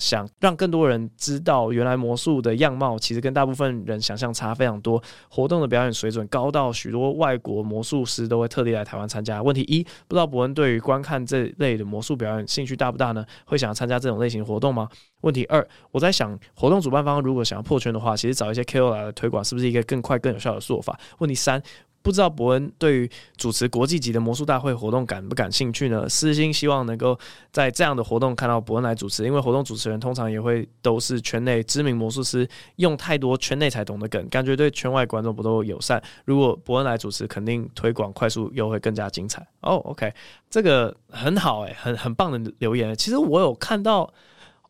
[0.00, 5.00] 想让更多人知道，原来魔术的样貌其实跟大部分人想象差非常多。
[5.28, 9.42] 活动的表演水准高到许多外国魔术师都会特地来台湾参加。
[9.42, 13.24] 问题一，不知道伯恩对于观看这类的魔术表演兴趣大不大呢？
[13.44, 14.88] 会想要参加这种类型活动吗？
[15.20, 20.98] 问题二，我在想，活动主办方如果想要破圈的话，其实找一些 KOL 来推广，是不是一个更快更有效的做法？
[21.18, 21.62] 问题三，
[22.02, 26.08] 不知道伯恩对于主持国际级的魔术大会活动感不感兴趣呢？
[26.08, 27.18] 私心希望能够
[27.52, 36.02] 在这样的活动看到伯恩来主持，因为活动主持人通常也会都是圈内知名魔术师，用太多圈内才懂的梗，感觉对圈外观众不都友善？
[36.24, 39.46] 如果伯恩来主持，肯定推广快速又会更加精彩。
[39.60, 40.12] 哦，OK，
[40.48, 42.94] 这个很好诶，很很棒的留言。
[42.96, 44.10] 其实我有看到，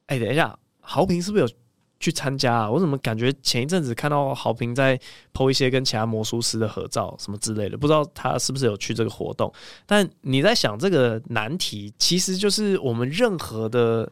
[0.07, 1.51] 哎，等一下，豪平是不是有？
[2.01, 2.70] 去参加啊！
[2.70, 4.98] 我怎么感觉前一阵子看到好评在
[5.34, 9.53] po 一些跟其他魔术师的合照什么之类的，不知道他是不是有去这个活动？
[9.84, 14.11] 但你在想这个难题，其实就是我们任何的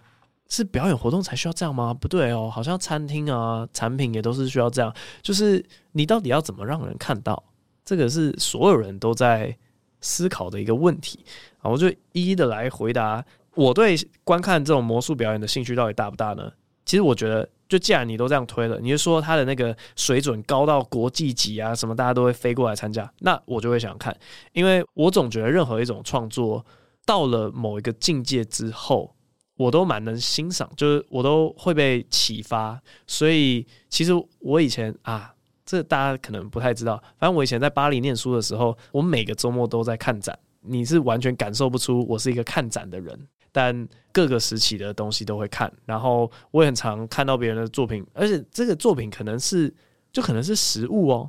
[0.50, 1.94] 是表演活动才需要这样吗？
[1.94, 4.94] 不对哦，好像餐厅啊、产品也都是需要这样。
[5.22, 7.42] 就是你到底要怎么让人看到？
[7.86, 9.56] 这个是所有人都在
[10.02, 11.24] 思考的一个问题
[11.62, 11.70] 啊！
[11.70, 13.24] 我就一一的来回答。
[13.54, 16.52] 我对观看这种魔术表演的兴趣到底大不大呢？
[16.84, 17.48] 其实我觉得。
[17.68, 24.16] 就既然你都这样推了，你就说他的那个水准高到国际级啊，什么大家都会飞过来参加，那我就会想看，
[24.52, 26.64] 因为我总觉得任何一种创作
[27.04, 29.14] 到了某一个境界之后，
[29.56, 32.80] 我都蛮能欣赏，就是我都会被启发。
[33.06, 35.34] 所以其实我以前啊，
[35.66, 43.28] 这大家可能不太知道，反正我以前在巴黎念书的时候，我每个周末都在看展，你是完全感受不出我是一个看展的人。
[43.58, 49.74] 但各个时期的东西都会看，然后我也很常看到别人的作品，而且这个作品可能是
[50.12, 51.28] 就可能是实物哦，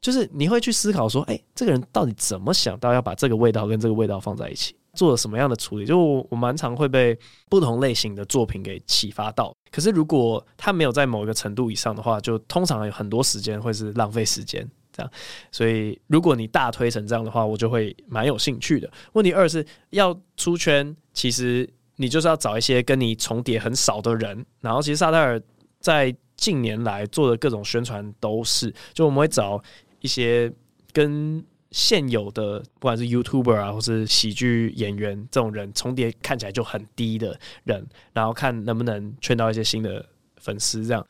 [0.00, 5.84] 就是你会去思考说，哎，这个人到底怎么想到要把这个味道跟这个味道放在一起，做了什么样的处理？
[5.84, 7.18] 就我我蛮常会被
[7.50, 9.52] 不同类型的作品给启发到。
[9.72, 14.64] 可是如果他没有在某一个程度以上的话，就通常有很多时间会是浪费时间。
[14.92, 15.12] 这样，
[15.52, 18.90] 所以如果你大推成这样的话，我就会蛮有兴趣的。
[19.12, 24.46] 问题二是要出圈，其实你就是要找一些跟你重叠很少的人。
[24.60, 25.42] 然后，其实萨泰尔
[25.80, 29.60] 在近年来做的各种宣传都是，就我们会找
[30.00, 30.52] 一些
[30.92, 40.06] 跟现有的不管是 YouTuber 啊，或是喜剧演员这种人重叠看起来就很低的人，然后看能不能圈到一些新的
[40.36, 40.86] 粉丝。
[40.86, 41.04] 这样，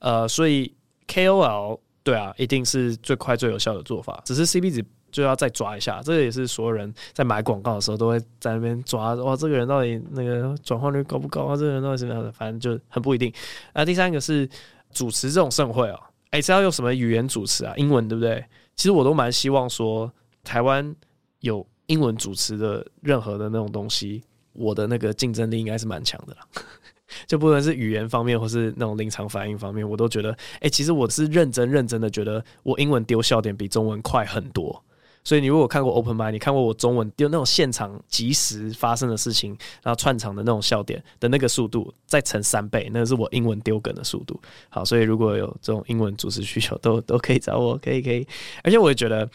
[0.00, 0.74] 呃，所以
[1.06, 1.80] KOL。
[2.04, 4.20] 对啊，一定是最快最有效的做法。
[4.26, 4.84] 只是 CP 值
[5.14, 9.14] 就要再抓一下，这个也是所有人在买广告的时候都会在那边抓。
[9.14, 11.56] 哇，这个人到底那个转换率高不高啊？
[11.56, 12.32] 这个人到底怎么样的？
[12.32, 13.32] 反正就很不一定。
[13.72, 14.48] 那第三个是
[14.90, 16.00] 主持这种盛会哦，
[16.30, 17.72] 哎，是要用什么语言主持啊？
[17.76, 18.44] 英文对不对？
[18.74, 20.12] 其实我都蛮希望说
[20.42, 20.92] 台湾
[21.38, 24.20] 有英文主持的任何的那种东西，
[24.52, 26.40] 我的那个竞争力应该是蛮强的啦。
[27.28, 34.82] 就不论是语言方面，或是那种临场反应方面，我都觉得，哎、其实我是认真认真的，觉得我英文丢笑点比中文快很多。
[35.24, 44.40] 所以你如果看过 Open Mind，你看过我中文丢那种现场即时发生的事情，然后串场的那种笑点的那个速度，再乘三倍，那是我英文丢梗的速度。
[44.68, 48.26] 好，所以如果有这种英文主持需求，都都可以找我，可以可以。
[48.62, 49.28] 而且我也觉得，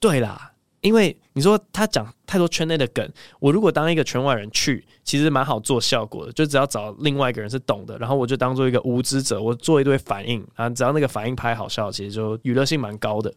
[0.00, 0.52] 对啦。
[0.80, 13.34] 因为你说他讲太多圈内的梗，我如果当一个圈外人去，其实蛮好做效果的，就只要找另外一个人是懂的，然后我就当做一个无知者，我做一堆反应，然后只要那个反应拍好笑，其实就娱乐性蛮高的。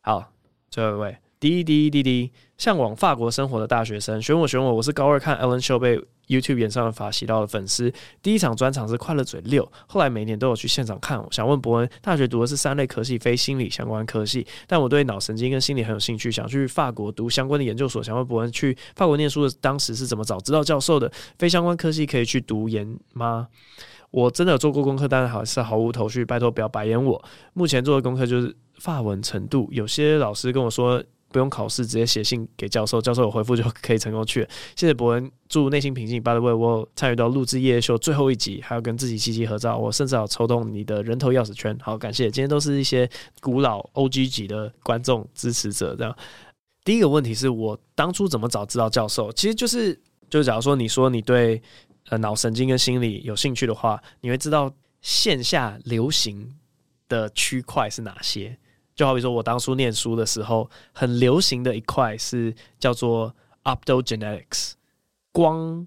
[0.00, 0.28] 好，
[0.70, 7.92] 最后一位，滴滴滴滴，向往法国生活的大学生，选我选我，我是高二看 Ellen Show 被 YouTube 演唱的法洗到的粉丝，
[8.22, 11.22] 第一场专场是快乐嘴六，后来每年都有去现场看。
[11.22, 18.02] 我想问博恩，大学读的是三类科系，非心理相关科系，但我对脑神经跟心理很有兴趣，想去法国读相关的研究所。
[18.02, 21.12] 想问博恩，去法国念书的当时是怎么找知道教授的？
[21.38, 23.48] 非相关科系可以去读研吗？
[24.10, 27.22] 我真的有做过功课，但是好像是毫无头绪，拜托不要白眼我。
[27.52, 31.04] 目前做的功课就是法文程度，有些老师跟我说。
[31.36, 34.48] 不用考试，直接写信给教授，教授有回复就可以成功去了。
[34.74, 36.18] 谢谢博恩，祝内心平静。
[36.18, 41.76] By the way，我参与到录制夜秀最后一集，还要跟自己七七合照，我甚至要抽动你的人头钥匙圈。
[41.82, 43.06] 好，感谢，今天都是一些
[43.42, 45.94] 古老 OG 级的观众支持者。
[45.94, 46.16] 这样，
[46.86, 49.30] 第一个问题是我当初怎么早知道教授？
[49.32, 51.60] 其实就是，就假如说你说你对
[52.08, 54.72] 呃脑神经跟心理有兴趣的话，你会知道
[55.02, 56.56] 线下流行
[57.10, 58.58] 的区块是哪些。
[58.96, 63.32] 就好比说，我当初念书的时候，很流行的一块是叫做
[63.62, 64.72] optogenetics，
[65.32, 65.86] 光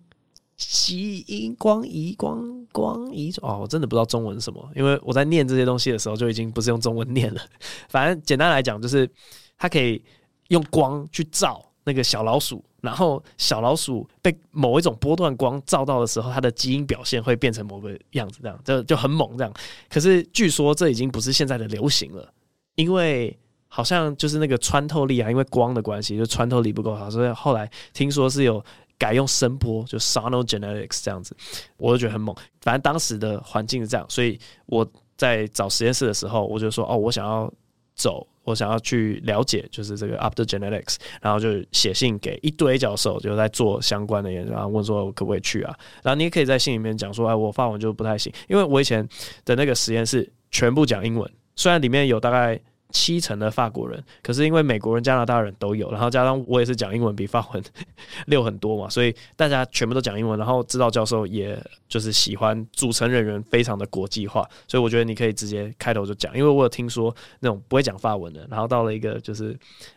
[0.56, 7.42] 基因、光移、光光移哦，我真的不知道中文什么，因为我在念这些东西的时候就已经不是用中文念了。
[7.90, 9.10] 反正简单来讲，就是
[9.58, 10.04] 它可以
[10.50, 19.52] 用光去照那个小老鼠，然后小老鼠被某一种波段光照到的时候，它的基因表现会变成某个样子，这样就就很猛这样。
[19.90, 22.32] 可是据说这已经不是现在的流行了。
[22.80, 28.64] 因为好像就是那个穿透力啊，因为光的关系，就穿透力不够好，所以后来听说是有
[28.98, 31.36] 改用声波，就 sonogenetics 这样子，
[31.76, 32.34] 我就觉得很猛。
[32.62, 37.54] 反正当时的环境是这样，所以我在找实验室的时候，我就说哦，我想要
[37.96, 45.76] 走，我想要去了解，就是这个 optogenetics，然后就写信给一堆教授，就在做相关的研究，然后问说我可不可以去啊？
[46.02, 49.06] 然后你也可以在信里面讲说，哎，我发文就不太行，因为我以前
[49.44, 51.30] 的那个实验室全部讲英文，
[51.60, 52.60] 虽然里面有大概。
[52.92, 57.64] 七成的法国人，可是因为美国人、加拿大人都有，然后加上我也是讲英文比法文
[58.26, 61.56] 溜很多嘛，所以大家全部都讲英文，然后指导教授也
[61.88, 69.56] 就是喜欢组成人员非常的国际化，所以我觉得你可以直接开头就讲，因为我有听说那种不会讲法文的，然后到了一个就是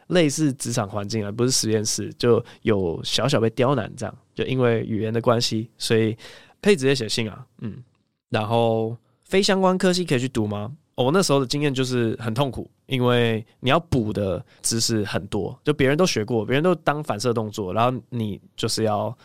[0.08, 6.14] 类似职场环境啊，不是实验室，就有小小被刁难这样，就因为语言的关系，所以
[6.60, 7.82] 可以直接写信啊，嗯，
[8.28, 8.94] 然后
[9.24, 10.72] 非相关科系可以去读吗？
[11.02, 19.16] 我那时候的经验就是很痛苦，因为你要补的知识很多，就别人都学过，别人都当反射动作，然后你就是要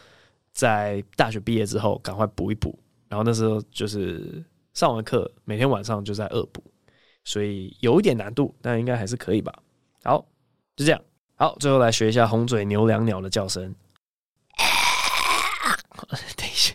[0.54, 2.78] 在大学毕业之后赶快补一补。
[3.10, 6.64] 然后那时候就是上完课，每天晚上就在恶补，
[7.24, 9.54] 所以有一点难度，但应该还是可以吧。
[10.04, 10.26] 好，
[10.76, 11.02] 就这样。
[11.36, 13.74] 好，最后来学一下红嘴牛椋鸟的叫声。
[16.36, 16.74] 等一下，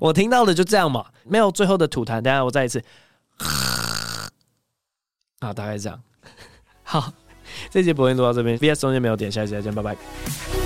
[0.00, 2.20] 我听到的就这样嘛，没有最后的吐痰。
[2.20, 2.82] 等下我再一次。
[5.40, 6.00] 啊，大概这样。
[6.82, 7.12] 好，
[7.70, 10.57] 这节播音录到这边，VS 中间没有点，下期再见，拜拜。